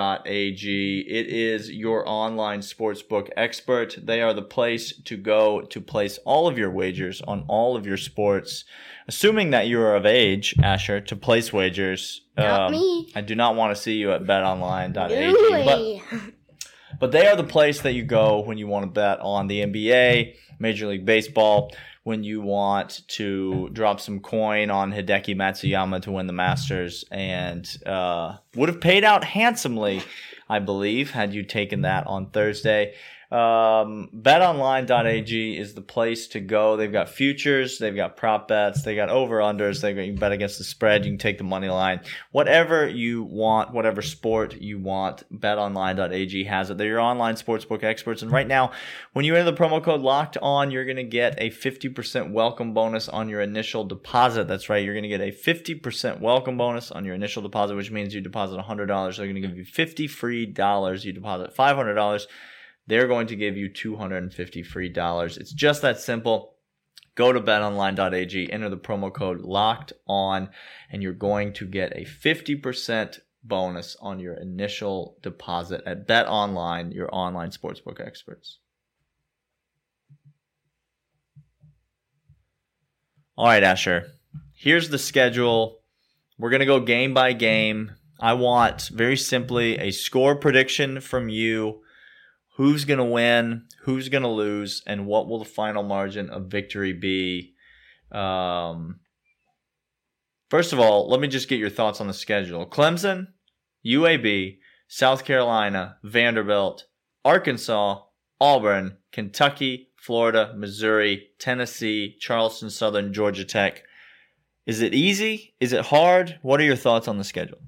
It 1.00 1.26
is 1.26 1.70
your 1.70 2.08
online 2.08 2.60
sportsbook 2.60 3.30
expert. 3.36 3.96
They 4.02 4.22
are 4.22 4.34
the 4.34 4.42
place 4.42 4.92
to 5.04 5.16
go 5.16 5.62
to 5.62 5.80
place 5.80 6.18
all 6.24 6.48
of 6.48 6.58
your 6.58 6.70
wagers 6.70 7.22
on 7.22 7.44
all 7.48 7.76
of 7.76 7.86
your 7.86 7.96
sports. 7.96 8.64
Assuming 9.08 9.50
that 9.50 9.68
you 9.68 9.80
are 9.80 9.94
of 9.94 10.04
age, 10.04 10.54
Asher, 10.62 11.00
to 11.02 11.16
place 11.16 11.52
wagers. 11.52 12.22
Not 12.36 12.60
um, 12.62 12.72
me. 12.72 13.12
I 13.14 13.20
do 13.20 13.34
not 13.34 13.54
want 13.54 13.74
to 13.74 13.80
see 13.80 13.94
you 13.94 14.12
at 14.12 14.24
betonline.ag. 14.24 16.02
But 16.10 16.20
but 17.00 17.12
they 17.12 17.26
are 17.28 17.36
the 17.36 17.44
place 17.44 17.82
that 17.82 17.92
you 17.92 18.02
go 18.02 18.40
when 18.40 18.58
you 18.58 18.66
want 18.66 18.84
to 18.84 18.90
bet 18.90 19.20
on 19.20 19.46
the 19.46 19.60
NBA, 19.60 20.34
Major 20.58 20.88
League 20.88 21.06
Baseball, 21.06 21.72
when 22.06 22.22
you 22.22 22.40
want 22.40 23.02
to 23.08 23.68
drop 23.70 23.98
some 23.98 24.20
coin 24.20 24.70
on 24.70 24.92
Hideki 24.92 25.34
Matsuyama 25.34 26.00
to 26.02 26.12
win 26.12 26.28
the 26.28 26.32
Masters, 26.32 27.04
and 27.10 27.68
uh, 27.84 28.36
would 28.54 28.68
have 28.68 28.80
paid 28.80 29.02
out 29.02 29.24
handsomely, 29.24 30.04
I 30.48 30.60
believe, 30.60 31.10
had 31.10 31.34
you 31.34 31.42
taken 31.42 31.82
that 31.82 32.06
on 32.06 32.30
Thursday. 32.30 32.94
Um, 33.30 34.08
betonline.ag 34.14 35.58
is 35.58 35.74
the 35.74 35.82
place 35.82 36.28
to 36.28 36.40
go. 36.40 36.76
They've 36.76 36.92
got 36.92 37.08
futures, 37.08 37.78
they've 37.78 37.94
got 37.94 38.16
prop 38.16 38.46
bets, 38.46 38.82
they 38.82 38.94
got 38.94 39.08
over 39.08 39.38
unders, 39.38 39.80
they 39.80 39.94
can 39.94 40.14
bet 40.14 40.30
against 40.30 40.58
the 40.58 40.64
spread, 40.64 41.04
you 41.04 41.10
can 41.10 41.18
take 41.18 41.38
the 41.38 41.44
money 41.44 41.68
line. 41.68 42.00
Whatever 42.30 42.86
you 42.86 43.24
want, 43.24 43.72
whatever 43.72 44.00
sport 44.00 44.54
you 44.60 44.78
want, 44.78 45.24
betonline.ag 45.36 46.44
has 46.44 46.70
it. 46.70 46.78
They're 46.78 46.86
your 46.86 47.00
online 47.00 47.34
sportsbook 47.34 47.82
experts. 47.82 48.22
And 48.22 48.30
right 48.30 48.46
now, 48.46 48.70
when 49.12 49.24
you 49.24 49.34
enter 49.34 49.50
the 49.50 49.56
promo 49.56 49.82
code 49.82 50.02
locked 50.02 50.36
on, 50.40 50.70
you're 50.70 50.84
going 50.84 50.96
to 50.96 51.02
get 51.02 51.34
a 51.38 51.50
50% 51.50 52.30
welcome 52.30 52.74
bonus 52.74 53.08
on 53.08 53.28
your 53.28 53.40
initial 53.40 53.84
deposit. 53.84 54.46
That's 54.46 54.68
right. 54.68 54.84
You're 54.84 54.94
going 54.94 55.02
to 55.02 55.08
get 55.08 55.20
a 55.20 55.32
50% 55.32 56.20
welcome 56.20 56.56
bonus 56.56 56.92
on 56.92 57.04
your 57.04 57.16
initial 57.16 57.42
deposit, 57.42 57.74
which 57.74 57.90
means 57.90 58.14
you 58.14 58.20
deposit 58.20 58.60
$100. 58.60 58.86
They're 59.16 59.26
going 59.26 59.34
to 59.34 59.40
give 59.40 59.56
you 59.56 59.64
50 59.64 60.06
free 60.06 60.46
dollars. 60.46 61.04
You 61.04 61.12
deposit 61.12 61.56
$500 61.56 62.26
they're 62.86 63.08
going 63.08 63.26
to 63.28 63.36
give 63.36 63.56
you 63.56 63.68
250 63.68 64.62
free 64.62 64.88
dollars. 64.88 65.36
It's 65.36 65.52
just 65.52 65.82
that 65.82 65.98
simple. 65.98 66.54
Go 67.14 67.32
to 67.32 67.40
betonline.ag, 67.40 68.52
enter 68.52 68.68
the 68.68 68.76
promo 68.76 69.12
code 69.12 69.40
locked 69.40 69.92
on, 70.06 70.50
and 70.90 71.02
you're 71.02 71.14
going 71.14 71.54
to 71.54 71.66
get 71.66 71.96
a 71.96 72.04
50% 72.04 73.20
bonus 73.42 73.96
on 74.00 74.20
your 74.20 74.34
initial 74.34 75.16
deposit 75.22 75.82
at 75.86 76.06
Bet 76.06 76.26
Online, 76.26 76.92
your 76.92 77.08
online 77.12 77.50
sportsbook 77.50 78.06
experts. 78.06 78.58
All 83.36 83.46
right, 83.46 83.62
Asher. 83.62 84.12
Here's 84.54 84.90
the 84.90 84.98
schedule. 84.98 85.80
We're 86.38 86.50
going 86.50 86.60
to 86.60 86.66
go 86.66 86.80
game 86.80 87.14
by 87.14 87.32
game. 87.32 87.92
I 88.20 88.32
want 88.34 88.90
very 88.92 89.16
simply 89.16 89.78
a 89.78 89.90
score 89.90 90.36
prediction 90.36 91.00
from 91.00 91.28
you. 91.28 91.82
Who's 92.56 92.86
going 92.86 92.98
to 92.98 93.04
win? 93.04 93.66
Who's 93.82 94.08
going 94.08 94.22
to 94.22 94.28
lose? 94.28 94.82
And 94.86 95.06
what 95.06 95.28
will 95.28 95.38
the 95.38 95.44
final 95.44 95.82
margin 95.82 96.30
of 96.30 96.46
victory 96.46 96.94
be? 96.94 97.54
Um, 98.10 99.00
first 100.48 100.72
of 100.72 100.80
all, 100.80 101.08
let 101.10 101.20
me 101.20 101.28
just 101.28 101.48
get 101.48 101.58
your 101.58 101.70
thoughts 101.70 102.00
on 102.00 102.06
the 102.06 102.14
schedule. 102.14 102.66
Clemson, 102.66 103.28
UAB, 103.84 104.56
South 104.88 105.24
Carolina, 105.24 105.98
Vanderbilt, 106.02 106.86
Arkansas, 107.26 108.00
Auburn, 108.40 108.96
Kentucky, 109.12 109.90
Florida, 109.96 110.54
Missouri, 110.56 111.28
Tennessee, 111.38 112.16
Charleston 112.20 112.70
Southern, 112.70 113.12
Georgia 113.12 113.44
Tech. 113.44 113.82
Is 114.64 114.80
it 114.80 114.94
easy? 114.94 115.54
Is 115.60 115.74
it 115.74 115.84
hard? 115.84 116.38
What 116.40 116.60
are 116.60 116.64
your 116.64 116.76
thoughts 116.76 117.06
on 117.06 117.18
the 117.18 117.24
schedule? 117.24 117.58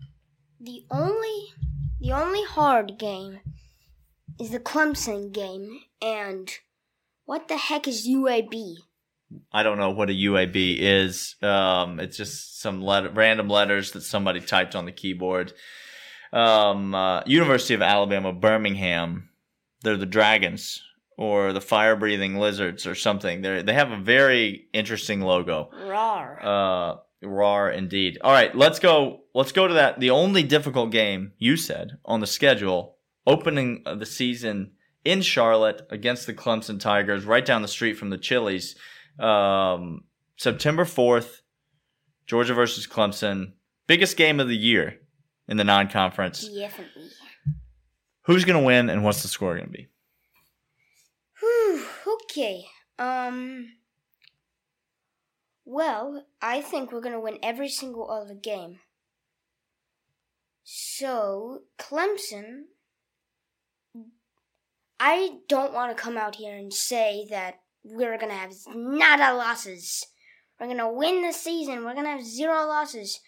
The 0.61 0.85
only 0.91 1.53
the 2.01 2.13
only 2.13 2.43
hard 2.45 2.99
game 2.99 3.41
is 4.39 4.51
the 4.51 4.61
Clemson 4.61 5.33
game 5.33 5.81
and 6.01 6.51
what 7.25 7.49
the 7.49 7.57
heck 7.57 7.89
is 7.89 8.09
UAB? 8.09 8.77
I 9.53 9.63
don't 9.63 9.79
know 9.79 9.91
what 9.91 10.11
a 10.11 10.15
UAB 10.15 10.77
is. 10.79 11.37
Um, 11.43 12.01
it's 12.01 12.17
just 12.17 12.61
some 12.61 12.81
letter, 12.81 13.11
random 13.11 13.49
letters 13.49 13.93
that 13.93 14.01
somebody 14.01 14.41
typed 14.41 14.75
on 14.75 14.87
the 14.87 14.93
keyboard. 14.93 15.53
Um, 16.33 16.95
uh, 16.95 17.23
University 17.27 17.75
of 17.75 17.83
Alabama, 17.83 18.33
Birmingham. 18.33 19.29
They're 19.83 19.97
the 19.97 20.07
Dragons 20.07 20.83
or 21.17 21.53
the 21.53 21.61
fire 21.61 21.97
breathing 21.97 22.37
lizards 22.37 22.87
or 22.87 22.95
something. 22.95 23.43
They 23.43 23.63
they 23.63 23.75
have 23.75 23.91
a 23.91 23.99
very 23.99 24.69
interesting 24.73 25.21
logo. 25.21 25.71
Rar. 25.73 26.41
Uh, 26.43 26.97
rar 27.23 27.71
indeed. 27.71 28.19
All 28.23 28.33
right, 28.33 28.55
let's 28.57 28.79
go. 28.79 29.21
Let's 29.35 29.53
go 29.53 29.69
to 29.69 29.75
that. 29.75 30.01
The 30.01 30.11
only 30.11 30.43
difficult 30.43 30.91
game 30.91 31.33
you 31.39 31.57
said 31.57 31.99
on 32.05 32.21
the 32.21 32.27
schedule, 32.27 32.98
opening 33.29 33.83
of 33.87 34.01
the 34.01 34.07
season 34.07 34.73
in 35.05 35.21
Charlotte 35.23 35.83
against 35.91 36.27
the 36.27 36.35
Clemson 36.35 36.81
Tigers, 36.81 37.25
right 37.25 37.45
down 37.45 37.63
the 37.63 37.69
street 37.69 37.95
from 37.95 38.11
the 38.11 38.19
Chili's. 38.19 38.75
Um, 39.21 40.05
September 40.37 40.85
fourth, 40.85 41.43
Georgia 42.27 42.55
versus 42.55 42.87
Clemson, 42.87 43.53
biggest 43.87 44.17
game 44.17 44.41
of 44.41 44.49
the 44.49 44.57
year 44.57 44.99
in 45.47 45.57
the 45.57 45.65
non-conference. 45.65 46.49
Definitely. 46.49 47.11
Who's 48.23 48.45
gonna 48.45 48.63
win, 48.63 48.91
and 48.91 49.05
what's 49.05 49.23
the 49.23 49.29
score 49.29 49.57
gonna 49.57 49.69
be? 49.69 49.89
Whew, 51.41 51.85
okay. 52.25 52.67
Um. 52.99 53.73
Well, 55.65 56.27
I 56.41 56.63
think 56.63 56.93
we're 56.93 57.01
gonna 57.01 57.21
win 57.21 57.39
every 57.43 57.69
single 57.69 58.11
other 58.11 58.35
game. 58.35 58.81
So, 60.63 61.63
Clemson. 61.79 62.65
I 65.01 65.39
don't 65.49 65.73
want 65.73 65.97
to 65.97 66.03
come 66.03 66.17
out 66.17 66.35
here 66.35 66.57
and 66.57 66.73
say 66.73 67.27
that 67.31 67.61
we're 67.85 68.19
gonna 68.19 68.35
have 68.35 68.53
nada 68.75 69.35
losses. 69.35 70.05
We're 70.61 70.69
gonna 70.69 70.93
win 70.93 71.23
the 71.23 71.33
season. 71.33 71.85
We're 71.85 71.95
gonna 71.95 72.11
have 72.11 72.25
zero 72.25 72.67
losses. 72.67 73.21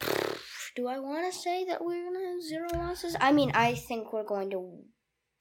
Do 0.76 0.86
I 0.86 1.00
want 1.00 1.32
to 1.32 1.36
say 1.36 1.64
that 1.64 1.84
we're 1.84 2.04
gonna 2.04 2.26
have 2.28 2.42
zero 2.42 2.68
losses? 2.74 3.16
I 3.20 3.32
mean, 3.32 3.50
I 3.54 3.74
think 3.74 4.12
we're 4.12 4.24
going 4.24 4.50
to 4.50 4.84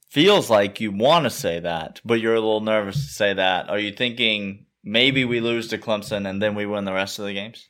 Feels 0.09 0.49
like 0.49 0.79
you 0.79 0.91
want 0.91 1.25
to 1.25 1.29
say 1.29 1.59
that, 1.59 1.99
but 2.05 2.21
you're 2.21 2.35
a 2.35 2.39
little 2.39 2.61
nervous 2.61 2.95
to 2.95 3.13
say 3.13 3.33
that. 3.33 3.69
Are 3.69 3.77
you 3.77 3.91
thinking 3.91 4.65
maybe 4.81 5.25
we 5.25 5.41
lose 5.41 5.67
to 5.67 5.77
Clemson 5.77 6.27
and 6.27 6.41
then 6.41 6.55
we 6.55 6.65
win 6.65 6.85
the 6.85 6.93
rest 6.93 7.19
of 7.19 7.25
the 7.25 7.33
games? 7.33 7.67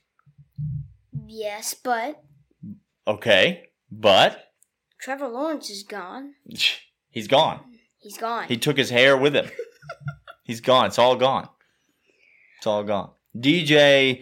Yes, 1.26 1.74
but 1.74 2.24
Okay, 3.08 3.64
but 3.90 4.52
Trevor 5.00 5.28
Lawrence 5.28 5.70
is 5.70 5.84
gone. 5.84 6.36
he's 7.18 7.28
gone. 7.28 7.60
He's 7.98 8.18
gone. 8.18 8.48
He 8.48 8.58
took 8.58 8.78
his 8.78 8.92
hair 8.92 9.18
with 9.18 9.36
him. 9.36 9.50
he's 10.44 10.62
gone. 10.62 10.86
It's 10.86 11.00
all 11.00 11.16
gone. 11.16 11.50
It's 12.60 12.68
all 12.68 12.84
gone. 12.84 13.10
DJ 13.36 14.22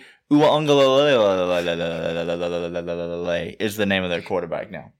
is 3.59 3.75
the 3.75 3.85
name 3.85 4.03
of 4.03 4.09
their 4.09 4.21
quarterback 4.21 4.71
now. 4.71 4.93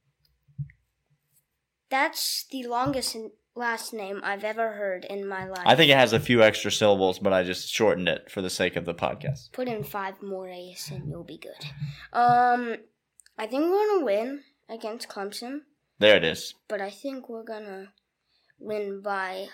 That's 1.88 2.44
the 2.50 2.66
longest 2.66 3.16
last 3.54 3.94
name 3.94 4.20
I've 4.22 4.44
ever 4.44 4.72
heard 4.72 5.06
in 5.06 5.26
my 5.26 5.48
life. 5.48 5.62
I 5.64 5.74
think 5.74 5.90
it 5.90 5.96
has 5.96 6.12
a 6.12 6.20
few 6.20 6.42
extra 6.42 6.70
syllables, 6.70 7.18
but 7.18 7.32
I 7.32 7.44
just 7.44 7.72
shortened 7.72 8.08
it 8.08 8.30
for 8.30 8.42
the 8.42 8.50
sake 8.50 8.76
of 8.76 8.84
the 8.84 8.94
podcast. 8.94 9.52
Put 9.52 9.68
in 9.68 9.82
five 9.84 10.22
more 10.22 10.48
A's 10.50 10.90
and 10.92 11.08
you'll 11.08 11.24
be 11.24 11.38
good. 11.38 11.70
Um, 12.12 12.76
I 13.38 13.46
think 13.46 13.64
we're 13.64 13.94
gonna 13.94 14.04
win 14.04 14.42
against 14.68 15.08
Clemson, 15.08 15.60
There 15.98 16.16
it 16.16 16.24
is. 16.24 16.54
but 16.68 16.80
I 16.80 16.90
think 16.90 17.28
we're 17.28 17.44
gonna 17.44 17.92
win 18.58 19.00
by 19.02 19.46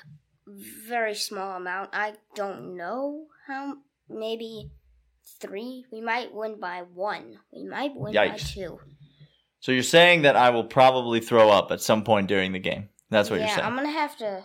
very 0.46 1.14
small 1.14 1.56
amount. 1.56 1.90
I 1.92 2.14
don't 2.34 2.76
know 2.76 3.26
how. 3.46 3.74
Maybe 4.08 4.70
three. 5.40 5.86
We 5.92 6.00
might 6.00 6.34
win 6.34 6.58
by 6.60 6.82
one. 6.94 7.38
We 7.52 7.64
might 7.64 7.94
win 7.94 8.12
by 8.14 8.30
Yikes. 8.30 8.54
two. 8.54 8.78
So 9.60 9.72
you're 9.72 9.82
saying 9.84 10.22
that 10.22 10.36
I 10.36 10.50
will 10.50 10.64
probably 10.64 11.20
throw 11.20 11.48
up 11.48 11.70
at 11.70 11.80
some 11.80 12.02
point 12.02 12.26
during 12.26 12.52
the 12.52 12.58
game. 12.58 12.88
That's 13.10 13.30
what 13.30 13.38
yeah, 13.38 13.46
you're 13.46 13.54
saying. 13.56 13.66
I'm 13.66 13.76
gonna 13.76 13.90
have 13.90 14.16
to 14.18 14.44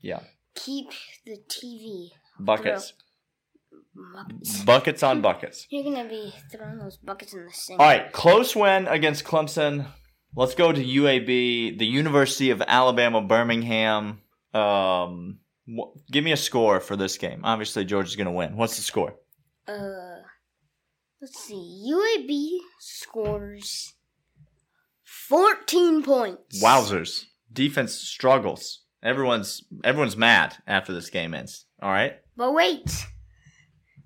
yeah. 0.00 0.20
keep 0.54 0.86
the 1.26 1.38
TV. 1.48 2.10
Buckets. 2.40 2.94
Muppets. 3.96 4.64
Buckets 4.64 5.02
on 5.02 5.20
buckets. 5.20 5.66
You're 5.70 5.84
gonna 5.84 6.08
be 6.08 6.32
throwing 6.50 6.78
those 6.78 6.96
buckets 6.96 7.32
in 7.32 7.44
the 7.44 7.52
sink. 7.52 7.78
All 7.78 7.86
right, 7.86 8.10
close 8.12 8.56
win 8.56 8.88
against 8.88 9.24
Clemson. 9.24 9.86
Let's 10.36 10.54
go 10.54 10.72
to 10.72 10.84
UAB, 10.84 11.78
the 11.78 11.86
University 11.86 12.50
of 12.50 12.60
Alabama, 12.66 13.20
Birmingham. 13.20 14.20
Um, 14.52 15.38
wh- 15.68 15.96
give 16.10 16.24
me 16.24 16.32
a 16.32 16.36
score 16.36 16.80
for 16.80 16.96
this 16.96 17.18
game. 17.18 17.40
Obviously, 17.44 17.84
Georgia's 17.84 18.16
going 18.16 18.26
to 18.26 18.32
win. 18.32 18.56
What's 18.56 18.76
the 18.76 18.82
score? 18.82 19.14
Uh, 19.68 20.22
let's 21.20 21.38
see. 21.38 21.92
UAB 21.92 22.58
scores 22.80 23.94
14 25.04 26.02
points. 26.02 26.62
Wowzers! 26.62 27.24
Defense 27.52 27.94
struggles. 27.94 28.80
Everyone's 29.02 29.62
everyone's 29.84 30.16
mad 30.16 30.56
after 30.66 30.92
this 30.92 31.10
game 31.10 31.34
ends. 31.34 31.66
All 31.80 31.90
right. 31.90 32.14
But 32.36 32.52
wait, 32.52 33.06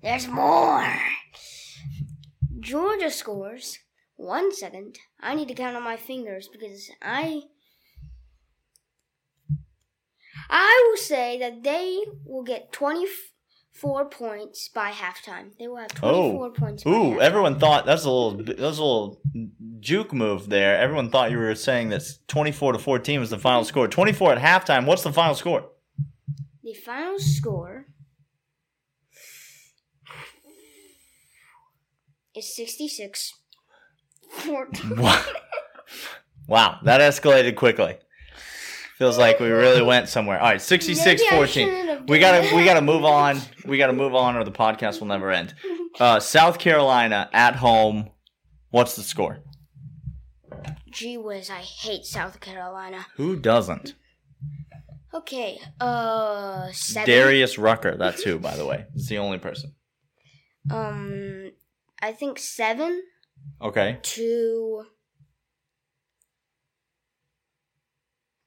there's 0.03 0.27
more. 0.27 0.87
Georgia 2.59 3.09
scores. 3.09 3.79
One 4.19 4.53
second. 4.53 4.99
I 5.21 5.33
need 5.33 5.47
to 5.47 5.53
count 5.53 5.77
on 5.77 5.83
my 5.83 5.95
fingers 5.95 6.49
because 6.51 6.91
I. 7.01 7.43
I 10.49 10.87
will 10.89 10.97
say 10.97 11.39
that 11.39 11.63
they 11.63 12.03
will 12.25 12.43
get 12.43 12.73
24 12.73 14.09
points 14.09 14.67
by 14.67 14.91
halftime. 14.91 15.57
They 15.57 15.69
will 15.69 15.77
have 15.77 15.93
24 15.93 16.51
points 16.51 16.83
by 16.83 16.91
Ooh, 16.91 16.93
halftime. 16.93 17.19
everyone 17.21 17.59
thought 17.59 17.85
that's 17.85 18.03
a 18.03 18.09
little 18.09 18.43
that 18.43 18.59
was 18.59 18.77
a 18.77 18.83
little 18.83 19.21
juke 19.79 20.11
move 20.11 20.49
there. 20.49 20.77
Everyone 20.77 21.09
thought 21.09 21.31
you 21.31 21.37
were 21.37 21.55
saying 21.55 21.87
that 21.89 22.03
24 22.27 22.73
to 22.73 22.79
14 22.79 23.21
was 23.21 23.29
the 23.29 23.39
final 23.39 23.63
score. 23.63 23.87
24 23.87 24.33
at 24.33 24.37
halftime. 24.67 24.85
What's 24.85 25.03
the 25.03 25.13
final 25.13 25.33
score? 25.33 25.69
The 26.61 26.73
final 26.73 27.19
score 27.19 27.85
is 32.35 32.53
66. 32.53 33.38
14. 34.29 34.95
Wow. 34.97 35.23
wow, 36.47 36.79
that 36.83 37.01
escalated 37.01 37.55
quickly. 37.55 37.97
Feels 38.97 39.17
like 39.17 39.39
we 39.39 39.47
really 39.49 39.81
went 39.81 40.09
somewhere. 40.09 40.39
All 40.39 40.49
right, 40.49 40.61
66 40.61 41.23
14. 41.25 42.05
We 42.07 42.19
got 42.19 42.41
to 42.41 42.55
we 42.55 42.65
got 42.65 42.73
to 42.73 42.81
move 42.81 43.05
on. 43.05 43.39
We 43.65 43.77
got 43.77 43.87
to 43.87 43.93
move 43.93 44.13
on 44.13 44.35
or 44.35 44.43
the 44.43 44.51
podcast 44.51 44.99
will 44.99 45.07
never 45.07 45.31
end. 45.31 45.53
Uh, 45.99 46.19
South 46.19 46.59
Carolina 46.59 47.29
at 47.31 47.55
home. 47.55 48.09
What's 48.71 48.95
the 48.95 49.03
score? 49.03 49.39
Gee 50.91 51.17
whiz, 51.17 51.49
I 51.49 51.59
hate 51.61 52.03
South 52.03 52.39
Carolina. 52.39 53.05
Who 53.15 53.35
doesn't? 53.35 53.93
Okay, 55.13 55.59
uh, 55.79 56.69
seven. 56.71 57.09
Darius 57.09 57.57
Rucker, 57.57 57.95
that's 57.95 58.23
who 58.23 58.37
by 58.37 58.55
the 58.57 58.65
way. 58.65 58.85
It's 58.95 59.07
the 59.07 59.17
only 59.17 59.37
person. 59.37 59.75
Um, 60.69 61.51
I 62.01 62.11
think 62.11 62.37
seven 62.37 63.01
Okay. 63.61 63.97
to 64.01 64.83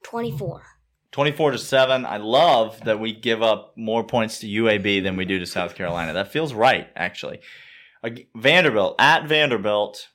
24. 0.04 0.62
24 1.10 1.50
to 1.52 1.58
7. 1.58 2.06
I 2.06 2.16
love 2.16 2.80
that 2.84 2.98
we 2.98 3.12
give 3.12 3.42
up 3.42 3.76
more 3.76 4.02
points 4.04 4.38
to 4.40 4.46
UAB 4.48 5.02
than 5.02 5.16
we 5.16 5.24
do 5.24 5.38
to 5.38 5.46
South 5.46 5.74
Carolina. 5.74 6.12
That 6.14 6.32
feels 6.32 6.54
right, 6.54 6.88
actually. 6.96 7.40
Ag- 8.02 8.28
Vanderbilt, 8.34 8.96
at 8.98 9.26
Vanderbilt, 9.28 10.08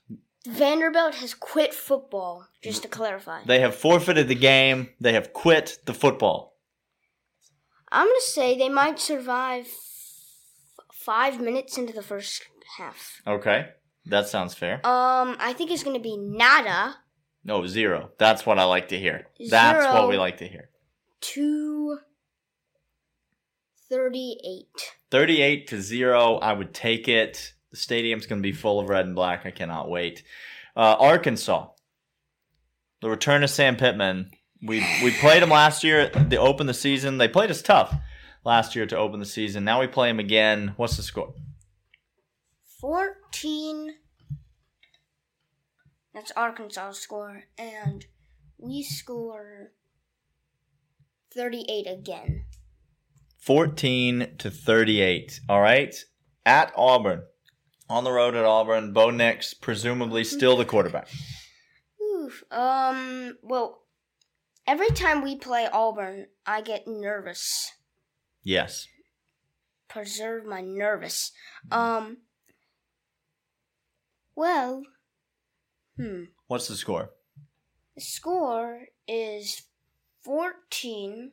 Vanderbilt 0.46 1.14
has 1.16 1.34
quit 1.34 1.72
football, 1.74 2.46
just 2.62 2.82
to 2.82 2.88
clarify. 2.88 3.40
they 3.44 3.60
have 3.60 3.74
forfeited 3.74 4.28
the 4.28 4.34
game. 4.34 4.88
They 5.00 5.12
have 5.12 5.32
quit 5.32 5.78
the 5.84 5.94
football. 5.94 6.56
I'm 7.90 8.06
going 8.06 8.16
to 8.20 8.30
say 8.30 8.56
they 8.58 8.68
might 8.68 8.98
survive 8.98 9.66
f- 9.66 10.84
five 10.92 11.40
minutes 11.40 11.78
into 11.78 11.92
the 11.92 12.02
first 12.02 12.44
half. 12.76 13.20
Okay. 13.26 13.68
That 14.08 14.28
sounds 14.28 14.54
fair. 14.54 14.74
Um, 14.86 15.36
I 15.38 15.52
think 15.56 15.70
it's 15.70 15.82
going 15.84 15.96
to 15.96 16.02
be 16.02 16.16
nada 16.16 16.96
No, 17.44 17.66
zero. 17.66 18.10
That's 18.18 18.44
what 18.46 18.58
I 18.58 18.64
like 18.64 18.88
to 18.88 18.98
hear. 18.98 19.26
That's 19.50 19.84
Zero. 19.84 19.94
what 19.94 20.08
we 20.08 20.16
like 20.16 20.38
to 20.38 20.48
hear. 20.48 20.70
to 21.20 21.98
38. 23.90 24.66
38 25.10 25.66
to 25.68 25.80
0. 25.80 26.34
I 26.36 26.52
would 26.52 26.74
take 26.74 27.08
it. 27.08 27.52
The 27.70 27.76
stadium's 27.76 28.26
going 28.26 28.42
to 28.42 28.46
be 28.46 28.52
full 28.52 28.80
of 28.80 28.88
red 28.88 29.06
and 29.06 29.14
black. 29.14 29.46
I 29.46 29.50
cannot 29.50 29.88
wait. 29.90 30.22
Uh, 30.76 30.96
Arkansas. 30.98 31.68
The 33.00 33.10
return 33.10 33.42
of 33.44 33.50
Sam 33.50 33.76
Pittman. 33.76 34.30
We 34.60 34.80
we 35.04 35.12
played 35.12 35.42
him 35.42 35.50
last 35.50 35.84
year 35.84 36.10
to 36.10 36.36
open 36.36 36.66
the 36.66 36.74
season. 36.74 37.18
They 37.18 37.28
played 37.28 37.50
us 37.50 37.62
tough 37.62 37.94
last 38.44 38.74
year 38.74 38.86
to 38.86 38.96
open 38.96 39.20
the 39.20 39.26
season. 39.26 39.64
Now 39.64 39.78
we 39.80 39.86
play 39.86 40.10
him 40.10 40.18
again. 40.18 40.72
What's 40.76 40.96
the 40.96 41.02
score? 41.04 41.32
14. 42.78 43.94
That's 46.14 46.32
Arkansas 46.32 46.92
score. 46.92 47.44
And 47.56 48.06
we 48.56 48.82
score 48.82 49.72
38 51.34 51.86
again. 51.86 52.44
14 53.38 54.36
to 54.38 54.50
38. 54.50 55.40
All 55.48 55.60
right. 55.60 55.94
At 56.44 56.72
Auburn. 56.76 57.22
On 57.88 58.04
the 58.04 58.12
road 58.12 58.34
at 58.34 58.44
Auburn. 58.44 58.92
Bo 58.92 59.10
Nix, 59.10 59.54
presumably 59.54 60.24
still 60.24 60.56
the 60.56 60.64
quarterback. 60.64 61.08
Oof. 62.02 62.44
Um, 62.50 63.38
well, 63.42 63.82
every 64.66 64.90
time 64.90 65.22
we 65.22 65.36
play 65.36 65.68
Auburn, 65.72 66.26
I 66.46 66.60
get 66.60 66.86
nervous. 66.86 67.72
Yes. 68.42 68.86
Preserve 69.88 70.44
my 70.44 70.60
nervous. 70.60 71.32
Um, 71.70 72.18
well, 74.38 74.82
hmm. 75.96 76.24
What's 76.46 76.68
the 76.68 76.76
score? 76.76 77.10
The 77.96 78.00
score 78.00 78.82
is 79.08 79.62
14. 80.22 81.32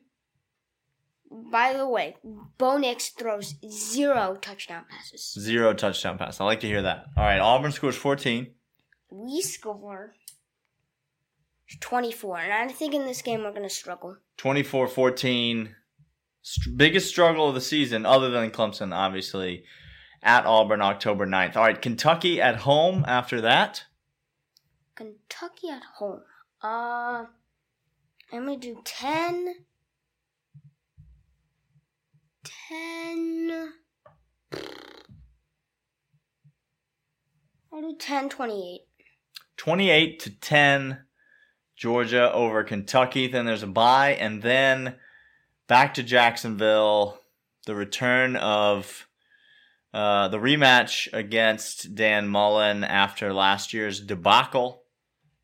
By 1.30 1.72
the 1.72 1.86
way, 1.86 2.16
Bo 2.58 2.78
Nix 2.78 3.10
throws 3.10 3.54
zero 3.70 4.36
touchdown 4.40 4.86
passes. 4.90 5.34
Zero 5.38 5.72
touchdown 5.72 6.18
pass. 6.18 6.40
I 6.40 6.44
like 6.44 6.60
to 6.60 6.66
hear 6.66 6.82
that. 6.82 7.06
All 7.16 7.24
right. 7.24 7.38
Auburn 7.38 7.70
scores 7.70 7.96
14. 7.96 8.48
We 9.10 9.40
score 9.40 10.14
24. 11.80 12.38
And 12.40 12.70
I 12.70 12.72
think 12.72 12.92
in 12.92 13.06
this 13.06 13.22
game 13.22 13.44
we're 13.44 13.50
going 13.50 13.62
to 13.62 13.68
struggle. 13.68 14.16
24 14.36 14.88
14. 14.88 15.74
St- 16.42 16.76
biggest 16.76 17.08
struggle 17.08 17.48
of 17.48 17.54
the 17.54 17.60
season, 17.60 18.04
other 18.04 18.30
than 18.30 18.50
Clemson, 18.50 18.92
obviously, 18.92 19.64
at 20.22 20.46
Auburn 20.46 20.82
October 20.82 21.26
9th. 21.26 21.56
All 21.56 21.62
right. 21.62 21.80
Kentucky 21.80 22.40
at 22.40 22.56
home 22.56 23.04
after 23.06 23.40
that. 23.40 23.84
Kentucky 24.94 25.68
at 25.70 25.82
home. 25.98 26.22
Uh, 26.62 27.26
I'm 28.32 28.46
going 28.46 28.60
to 28.60 28.74
do 28.74 28.80
10. 28.84 29.54
10. 32.68 33.72
I'll 37.72 37.82
do 37.82 37.96
10 37.98 38.28
28. 38.30 38.80
28 39.56 40.20
to 40.20 40.30
10. 40.30 40.98
Georgia 41.76 42.32
over 42.32 42.64
Kentucky. 42.64 43.26
Then 43.26 43.44
there's 43.44 43.62
a 43.62 43.66
bye. 43.66 44.14
And 44.14 44.42
then 44.42 44.96
back 45.68 45.94
to 45.94 46.02
Jacksonville. 46.02 47.20
The 47.66 47.74
return 47.74 48.36
of 48.36 49.06
uh, 49.96 50.28
the 50.28 50.36
rematch 50.36 51.08
against 51.14 51.94
Dan 51.94 52.28
Mullen 52.28 52.84
after 52.84 53.32
last 53.32 53.72
year's 53.72 53.98
debacle. 53.98 54.82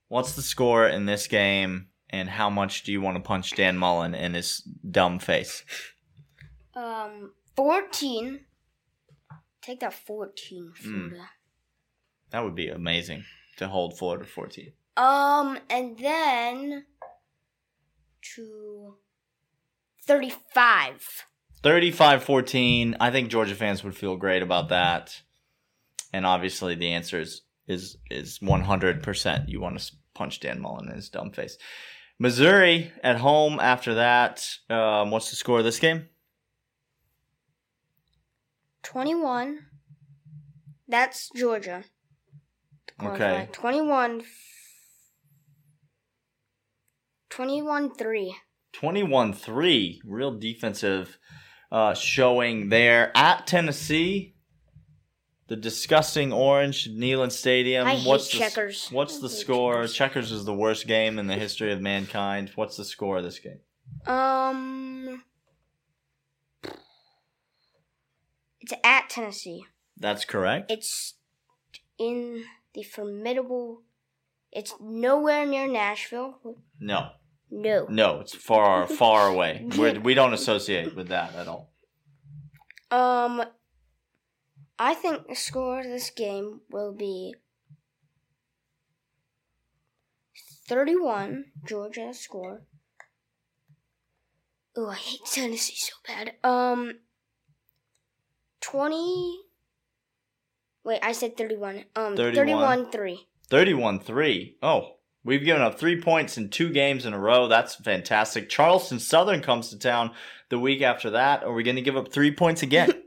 What's 0.09 0.35
the 0.35 0.43
score 0.43 0.87
in 0.87 1.07
this 1.07 1.27
game? 1.27 1.89
And 2.11 2.29
how 2.29 2.51
much 2.51 2.83
do 2.83 2.93
you 2.93 3.01
want 3.01 3.17
to 3.17 3.23
punch 3.23 3.53
Dan 3.53 3.79
Mullen 3.79 4.15
in 4.15 4.35
his 4.35 4.59
dumb 4.59 5.19
face? 5.19 5.65
Um, 6.77 7.33
14. 7.57 8.41
Take 9.63 9.81
that 9.81 9.95
14, 9.95 10.73
Florida. 10.75 11.31
That 12.29 12.45
would 12.45 12.55
be 12.55 12.69
amazing 12.69 13.25
to 13.57 13.69
hold 13.69 13.97
Florida 13.97 14.27
14. 14.27 14.73
Um, 14.99 15.59
and 15.71 15.97
then 15.97 16.85
to 18.35 18.97
35. 20.07 21.25
35 21.63 22.25
14. 22.25 22.97
I 23.01 23.11
think 23.11 23.31
Georgia 23.31 23.55
fans 23.55 23.85
would 23.85 23.97
feel 23.97 24.17
great 24.17 24.43
about 24.43 24.69
that. 24.71 25.23
And 26.13 26.27
obviously, 26.27 26.75
the 26.75 26.93
answer 26.93 27.21
is 27.21 27.43
is 27.67 27.97
is 28.11 28.39
100%. 28.41 29.49
You 29.49 29.61
want 29.61 29.79
to 29.79 29.93
punch 30.15 30.41
Dan 30.41 30.61
Mullen 30.61 30.89
in 30.89 30.97
his 30.97 31.09
dumb 31.09 31.31
face. 31.31 31.57
Missouri 32.19 32.93
at 33.03 33.17
home 33.17 33.59
after 33.61 33.95
that. 33.95 34.47
Um, 34.69 35.11
what's 35.11 35.31
the 35.31 35.37
score 35.37 35.59
of 35.59 35.65
this 35.65 35.79
game? 35.79 36.09
21. 38.83 39.59
That's 40.89 41.31
Georgia. 41.35 41.85
Okay. 43.03 43.49
21. 43.53 44.23
21 47.31 47.95
3. 47.95 48.37
21 48.73 49.33
3. 49.33 50.03
Real 50.05 50.39
defensive 50.39 51.19
uh, 51.73 51.95
showing 51.95 52.69
there 52.69 53.11
at 53.17 53.47
Tennessee. 53.47 54.35
The 55.49 55.57
disgusting 55.57 56.33
orange 56.33 56.89
Neyland 56.89 57.33
Stadium. 57.33 57.87
I 57.87 57.97
hate 57.97 58.07
what's 58.07 58.31
the, 58.31 58.39
checkers. 58.39 58.89
What's 58.91 59.19
the 59.19 59.29
score? 59.29 59.75
checkers. 59.75 59.95
Checkers 59.95 60.33
is 60.33 60.45
the 60.45 60.55
worst 60.55 60.87
game 60.87 61.19
in 61.19 61.27
the 61.27 61.35
history 61.35 61.73
of 61.73 61.81
mankind. 61.81 62.53
What's 62.55 62.77
the 62.77 62.85
score 62.85 63.19
of 63.19 63.25
this 63.25 63.39
game? 63.39 63.59
Um. 64.07 65.25
It's 68.61 68.73
at 68.85 69.11
Tennessee. 69.11 69.65
That's 69.99 70.25
correct. 70.25 70.71
It's 70.71 71.15
in 71.99 72.45
the 72.75 72.83
formidable. 72.85 73.83
It's 74.53 74.75
nowhere 74.81 75.45
near 75.45 75.67
Nashville. 75.67 76.39
No, 76.79 77.11
No. 77.55 77.87
no, 77.91 78.21
it's 78.21 78.35
far, 78.35 78.87
far 79.03 79.29
away. 79.29 79.69
We're, 79.77 80.01
we 80.01 80.15
don't 80.15 80.33
associate 80.33 80.97
with 80.97 81.09
that 81.09 81.35
at 81.35 81.49
all. 81.49 81.71
Um, 82.91 83.45
I 84.79 84.95
think 84.95 85.29
the 85.29 85.35
score 85.35 85.81
of 85.81 85.85
this 85.85 86.09
game 86.09 86.63
will 86.71 86.95
be 86.95 87.35
31, 90.67 91.45
Georgia 91.67 92.15
score. 92.15 92.63
Oh, 94.75 94.89
I 94.89 94.95
hate 94.95 95.21
Tennessee 95.31 95.77
so 95.77 95.93
bad. 96.07 96.33
Um, 96.43 96.95
20. 98.63 99.41
Wait, 100.85 101.01
I 101.03 101.13
said 101.13 101.37
31. 101.37 101.85
Um, 101.95 102.17
31. 102.17 102.35
31 102.35 102.91
3. 102.91 103.27
31 103.51 104.01
3. 104.01 104.57
Oh, 104.63 104.97
we've 105.25 105.45
given 105.45 105.63
up 105.63 105.79
three 105.79 106.01
points 106.01 106.37
in 106.39 106.49
two 106.49 106.71
games 106.71 107.07
in 107.07 107.13
a 107.13 107.19
row. 107.19 107.49
That's 107.49 107.75
fantastic. 107.77 108.49
Charleston 108.49 108.99
Southern 108.99 109.41
comes 109.43 109.71
to 109.71 109.79
town 109.79 110.11
the 110.49 110.59
week 110.59 110.83
after 110.83 111.11
that. 111.11 111.43
Are 111.45 111.53
we 111.53 111.63
going 111.63 111.77
to 111.77 111.83
give 111.83 111.97
up 111.97 112.13
three 112.13 112.33
points 112.35 112.63
again? 112.63 112.93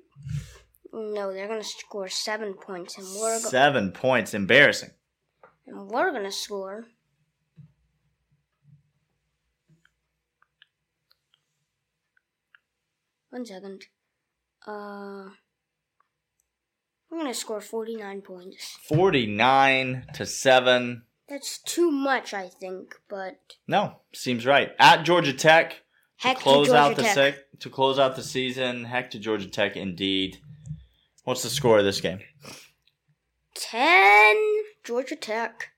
No, 0.97 1.33
they're 1.33 1.49
going 1.49 1.61
to 1.61 1.67
score 1.67 2.07
7 2.07 2.53
points, 2.53 2.97
and 2.97 3.05
we're, 3.19 3.37
go- 3.41 3.49
Seven 3.49 3.91
points. 3.91 4.33
Embarrassing. 4.33 4.91
and 5.67 5.89
we're 5.89 6.11
going 6.11 6.23
to 6.23 6.31
score. 6.31 6.85
One 13.29 13.45
second. 13.45 13.85
Uh, 14.65 15.29
we're 17.09 17.17
gonna 17.19 17.33
score 17.33 17.61
forty 17.61 17.95
nine 17.95 18.21
points. 18.21 18.77
49 18.87 20.05
to 20.13 20.25
7. 20.25 21.03
That's 21.27 21.59
too 21.59 21.91
much, 21.91 22.33
I 22.33 22.47
think. 22.49 22.95
But 23.09 23.39
No, 23.67 24.01
seems 24.13 24.45
right. 24.45 24.71
At 24.79 25.03
Georgia 25.03 25.33
Tech 25.33 25.71
to 25.71 25.77
heck 26.17 26.37
to 26.37 26.43
close 26.43 26.67
Georgia 26.67 26.79
out 26.79 26.95
the 26.95 27.03
Tech. 27.03 27.35
to 27.59 27.69
close 27.69 27.99
out 27.99 28.15
the 28.15 28.23
season. 28.23 28.85
Heck 28.85 29.11
to 29.11 29.19
Georgia 29.19 29.49
Tech 29.49 29.75
indeed. 29.75 30.37
What's 31.23 31.43
the 31.43 31.49
score 31.49 31.79
of 31.79 31.85
this 31.85 32.01
game? 32.01 32.19
ten 33.55 34.35
Georgia 34.83 35.15
Tech. 35.15 35.69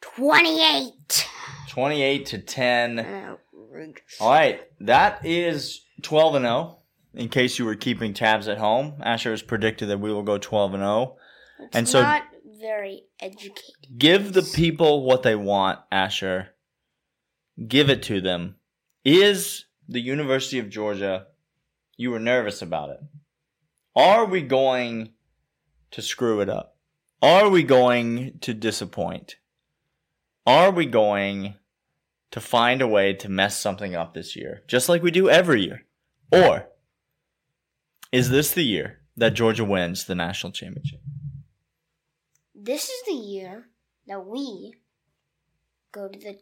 28. 0.00 1.28
28 1.68 2.26
to 2.26 2.38
10. 2.38 2.98
Outrageous. 2.98 4.02
All 4.20 4.30
right, 4.30 4.60
that 4.80 5.24
is 5.24 5.82
12 6.02 6.36
and 6.36 6.44
0. 6.44 6.78
In 7.14 7.28
case 7.28 7.58
you 7.58 7.64
were 7.64 7.74
keeping 7.74 8.14
tabs 8.14 8.48
at 8.48 8.58
home, 8.58 8.94
Asher 9.02 9.30
has 9.30 9.42
predicted 9.42 9.88
that 9.88 9.98
we 10.00 10.12
will 10.12 10.22
go 10.22 10.38
12 10.38 10.74
and 10.74 10.82
0. 10.82 11.16
It's 11.62 11.76
And 11.76 11.88
so- 11.88 12.02
not 12.02 12.22
very 12.60 13.04
educated. 13.20 13.86
Give 13.96 14.32
the 14.32 14.42
people 14.42 15.04
what 15.04 15.22
they 15.22 15.34
want, 15.34 15.80
Asher. 15.90 16.54
Give 17.66 17.88
it 17.90 18.02
to 18.04 18.20
them. 18.20 18.56
Is 19.04 19.66
the 19.88 20.00
University 20.00 20.58
of 20.58 20.68
Georgia, 20.68 21.26
you 21.96 22.10
were 22.10 22.18
nervous 22.20 22.62
about 22.62 22.90
it. 22.90 23.00
Are 23.96 24.24
we 24.24 24.42
going 24.42 25.12
to 25.90 26.02
screw 26.02 26.40
it 26.40 26.48
up? 26.48 26.76
Are 27.22 27.48
we 27.48 27.62
going 27.62 28.38
to 28.40 28.54
disappoint? 28.54 29.36
Are 30.46 30.70
we 30.70 30.86
going 30.86 31.54
to 32.30 32.40
find 32.40 32.80
a 32.80 32.86
way 32.88 33.12
to 33.14 33.28
mess 33.28 33.58
something 33.58 33.94
up 33.94 34.14
this 34.14 34.36
year, 34.36 34.62
just 34.68 34.88
like 34.88 35.02
we 35.02 35.10
do 35.10 35.28
every 35.28 35.62
year? 35.64 35.86
Or 36.32 36.68
is 38.12 38.30
this 38.30 38.52
the 38.52 38.62
year 38.62 39.00
that 39.16 39.34
Georgia 39.34 39.64
wins 39.64 40.04
the 40.04 40.14
national 40.14 40.52
championship? 40.52 41.00
This 42.62 42.90
is 42.90 43.02
the 43.06 43.14
year 43.14 43.68
that 44.06 44.26
we 44.26 44.74
go 45.92 46.08
to 46.08 46.18
the 46.18 46.38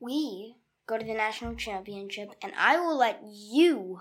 we 0.00 0.56
go 0.88 0.98
to 0.98 1.04
the 1.04 1.14
national 1.14 1.54
championship 1.54 2.30
and 2.42 2.52
I 2.58 2.80
will 2.80 2.98
let 2.98 3.20
you 3.24 4.00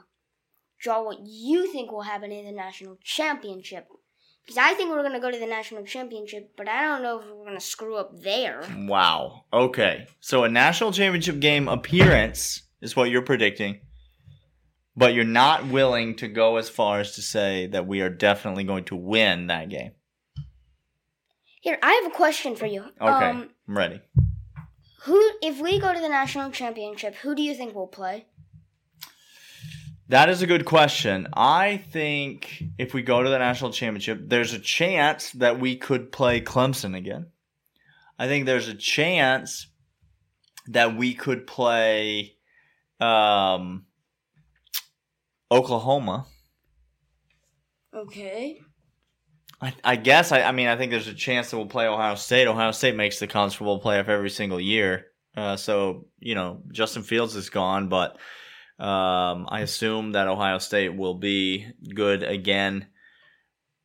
draw 0.79 1.03
what 1.03 1.19
you 1.21 1.71
think 1.71 1.91
will 1.91 2.01
happen 2.01 2.31
in 2.31 2.45
the 2.45 2.51
national 2.51 2.97
championship. 3.03 3.87
Because 4.43 4.57
I 4.57 4.73
think 4.73 4.89
we're 4.89 5.03
going 5.03 5.13
to 5.13 5.19
go 5.19 5.29
to 5.29 5.39
the 5.39 5.45
national 5.45 5.85
championship, 5.85 6.53
but 6.57 6.67
I 6.67 6.81
don't 6.81 7.03
know 7.03 7.19
if 7.19 7.25
we're 7.25 7.45
going 7.45 7.53
to 7.53 7.63
screw 7.63 7.97
up 7.97 8.19
there. 8.21 8.63
Wow. 8.75 9.45
Okay. 9.53 10.07
So 10.19 10.43
a 10.43 10.49
national 10.49 10.91
championship 10.91 11.39
game 11.39 11.67
appearance 11.67 12.63
is 12.81 12.95
what 12.95 13.11
you're 13.11 13.21
predicting. 13.21 13.79
But 14.95 15.13
you're 15.13 15.23
not 15.23 15.67
willing 15.67 16.15
to 16.17 16.27
go 16.27 16.57
as 16.57 16.69
far 16.69 16.99
as 16.99 17.13
to 17.15 17.21
say 17.21 17.67
that 17.67 17.85
we 17.85 18.01
are 18.01 18.09
definitely 18.09 18.63
going 18.63 18.85
to 18.85 18.95
win 18.95 19.47
that 19.47 19.69
game. 19.69 19.91
Here, 21.65 21.79
I 21.81 21.99
have 22.03 22.13
a 22.13 22.15
question 22.15 22.55
for 22.55 22.67
you. 22.67 22.83
Okay. 23.01 23.29
Um, 23.29 23.49
I'm 23.67 23.75
ready. 23.75 23.99
who 25.01 25.19
if 25.41 25.59
we 25.59 25.79
go 25.79 25.91
to 25.91 25.99
the 25.99 26.07
national 26.07 26.51
championship, 26.51 27.15
who 27.15 27.33
do 27.33 27.41
you 27.41 27.55
think 27.55 27.73
will 27.73 27.87
play? 27.87 28.27
That 30.07 30.29
is 30.29 30.43
a 30.43 30.45
good 30.45 30.65
question. 30.65 31.27
I 31.33 31.77
think 31.77 32.61
if 32.77 32.93
we 32.93 33.01
go 33.01 33.23
to 33.23 33.29
the 33.31 33.39
national 33.39 33.71
championship, 33.71 34.19
there's 34.27 34.53
a 34.53 34.59
chance 34.59 35.31
that 35.31 35.59
we 35.59 35.75
could 35.75 36.11
play 36.11 36.39
Clemson 36.39 36.95
again. 36.95 37.31
I 38.19 38.27
think 38.27 38.45
there's 38.45 38.67
a 38.67 38.75
chance 38.75 39.65
that 40.67 40.95
we 40.95 41.15
could 41.15 41.47
play 41.47 42.35
um, 42.99 43.87
Oklahoma. 45.51 46.27
Okay. 47.91 48.61
I, 49.61 49.73
I 49.83 49.95
guess 49.95 50.31
I, 50.31 50.41
I 50.41 50.51
mean 50.51 50.67
I 50.67 50.75
think 50.75 50.91
there's 50.91 51.07
a 51.07 51.13
chance 51.13 51.51
that 51.51 51.57
we'll 51.57 51.67
play 51.67 51.87
Ohio 51.87 52.15
State. 52.15 52.47
Ohio 52.47 52.71
State 52.71 52.95
makes 52.95 53.19
the 53.19 53.27
college 53.27 53.55
football 53.55 53.81
playoff 53.81 54.07
every 54.07 54.29
single 54.29 54.59
year. 54.59 55.07
Uh, 55.35 55.55
so 55.55 56.07
you 56.19 56.35
know 56.35 56.61
Justin 56.71 57.03
Fields 57.03 57.35
is 57.35 57.49
gone, 57.49 57.89
but 57.89 58.17
um, 58.79 59.47
I 59.49 59.61
assume 59.61 60.13
that 60.13 60.27
Ohio 60.27 60.57
State 60.57 60.95
will 60.95 61.15
be 61.15 61.67
good 61.93 62.23
again. 62.23 62.87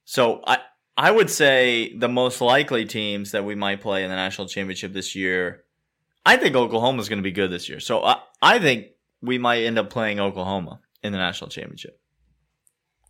So 0.05 0.43
I 0.47 0.59
I 0.97 1.11
would 1.11 1.31
say 1.31 1.97
the 1.97 2.09
most 2.09 2.41
likely 2.41 2.85
teams 2.85 3.31
that 3.33 3.45
we 3.45 3.55
might 3.55 3.81
play 3.81 4.03
in 4.03 4.11
the 4.11 4.17
national 4.17 4.49
championship 4.49 4.93
this 4.93 5.15
year. 5.15 5.65
I 6.27 6.37
think 6.37 6.55
Oklahoma 6.55 7.01
is 7.01 7.09
going 7.09 7.19
to 7.19 7.23
be 7.23 7.31
good 7.33 7.51
this 7.51 7.69
year. 7.69 7.81
So 7.81 8.03
I 8.03 8.17
I 8.43 8.59
think 8.59 8.87
we 9.23 9.39
might 9.39 9.63
end 9.63 9.79
up 9.79 9.91
playing 9.91 10.21
Oklahoma 10.21 10.81
in 11.03 11.13
the 11.13 11.19
national 11.19 11.51
championship. 11.51 12.00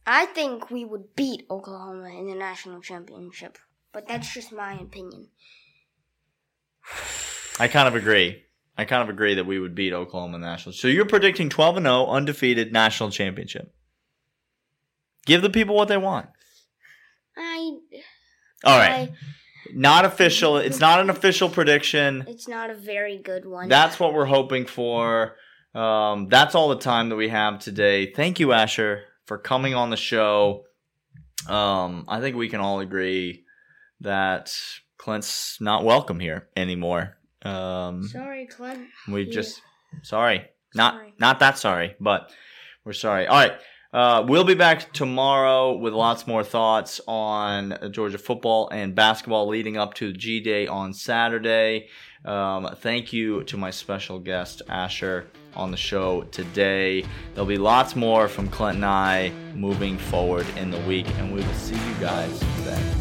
I 0.06 0.26
think 0.26 0.70
we 0.70 0.84
would 0.84 1.14
beat 1.14 1.46
Oklahoma 1.50 2.08
in 2.08 2.26
the 2.28 2.34
national 2.34 2.80
championship, 2.80 3.58
but 3.92 4.08
that's 4.08 4.32
just 4.32 4.52
my 4.52 4.74
opinion. 4.74 5.28
I 7.58 7.68
kind 7.68 7.86
of 7.86 7.94
agree. 7.94 8.42
I 8.78 8.84
kind 8.86 9.02
of 9.02 9.08
agree 9.10 9.34
that 9.34 9.46
we 9.46 9.58
would 9.58 9.74
beat 9.74 9.92
Oklahoma 9.92 10.36
in 10.36 10.40
the 10.40 10.46
national. 10.46 10.72
So 10.72 10.88
you're 10.88 11.04
predicting 11.04 11.50
12 11.50 11.76
and 11.78 11.86
0 11.86 12.06
undefeated 12.06 12.72
national 12.72 13.10
championship. 13.10 13.74
Give 15.26 15.42
the 15.42 15.50
people 15.50 15.76
what 15.76 15.88
they 15.88 15.98
want. 15.98 16.28
I 17.36 17.72
All 18.64 18.78
right. 18.78 19.10
I- 19.10 19.12
Not 19.72 20.04
official. 20.04 20.56
It's 20.56 20.80
not 20.80 21.00
an 21.00 21.10
official 21.10 21.48
prediction. 21.48 22.24
it's 22.26 22.48
not 22.48 22.70
a 22.70 22.74
very 22.74 23.18
good 23.18 23.44
one. 23.44 23.68
That's 23.68 24.00
what 24.00 24.14
we're 24.14 24.24
hoping 24.24 24.64
for. 24.66 25.36
Um, 25.74 26.28
that's 26.28 26.54
all 26.54 26.70
the 26.70 26.78
time 26.78 27.10
that 27.10 27.16
we 27.16 27.28
have 27.28 27.58
today. 27.60 28.12
Thank 28.12 28.40
you, 28.40 28.52
Asher, 28.52 29.04
for 29.31 29.38
coming 29.38 29.77
on 29.77 29.90
the 29.90 29.97
show. 29.97 30.64
Um, 31.49 32.05
I 32.09 32.21
think 32.21 32.35
we 32.35 32.49
can 32.49 32.59
all 32.59 32.81
agree 32.81 33.45
that 34.01 34.53
Clint's 34.99 35.57
not 35.61 35.85
welcome 35.85 36.19
here 36.19 36.49
anymore. 36.57 37.16
Um, 37.43 38.03
Sorry, 38.09 38.47
Clint. 38.47 38.88
We 39.07 39.23
Yeah. 39.23 39.33
just 39.33 39.62
sorry, 40.03 40.47
not 40.75 40.95
Sorry. 40.95 41.14
not 41.21 41.38
that 41.38 41.59
sorry, 41.59 41.95
but 42.01 42.33
we're 42.85 42.93
sorry. 42.93 43.29
All 43.29 43.37
right, 43.37 43.53
uh, 43.93 44.25
we'll 44.27 44.43
be 44.43 44.55
back 44.57 44.93
tomorrow 44.93 45.77
with 45.77 45.93
lots 45.95 46.27
more 46.27 46.43
thoughts 46.43 47.01
on 47.07 47.79
Georgia 47.93 48.19
football 48.19 48.69
and 48.73 48.97
basketball 48.97 49.47
leading 49.47 49.77
up 49.77 49.95
to 49.95 50.12
G 50.12 50.40
Day 50.40 50.66
on 50.66 50.93
Saturday. 50.93 51.87
Um, 52.24 52.74
thank 52.80 53.12
you 53.12 53.44
to 53.44 53.56
my 53.56 53.70
special 53.70 54.18
guest 54.18 54.62
Asher 54.68 55.26
on 55.54 55.70
the 55.70 55.76
show 55.76 56.22
today. 56.24 57.04
There'll 57.35 57.46
be 57.46 57.59
lots 57.59 57.96
more 57.96 58.28
from 58.28 58.48
Clint 58.48 58.76
and 58.76 58.85
I 58.85 59.33
moving 59.54 59.96
forward 59.96 60.46
in 60.56 60.70
the 60.70 60.80
week, 60.80 61.06
and 61.18 61.33
we 61.33 61.40
will 61.40 61.54
see 61.54 61.76
you 61.76 61.94
guys 62.00 62.40
then. 62.64 62.99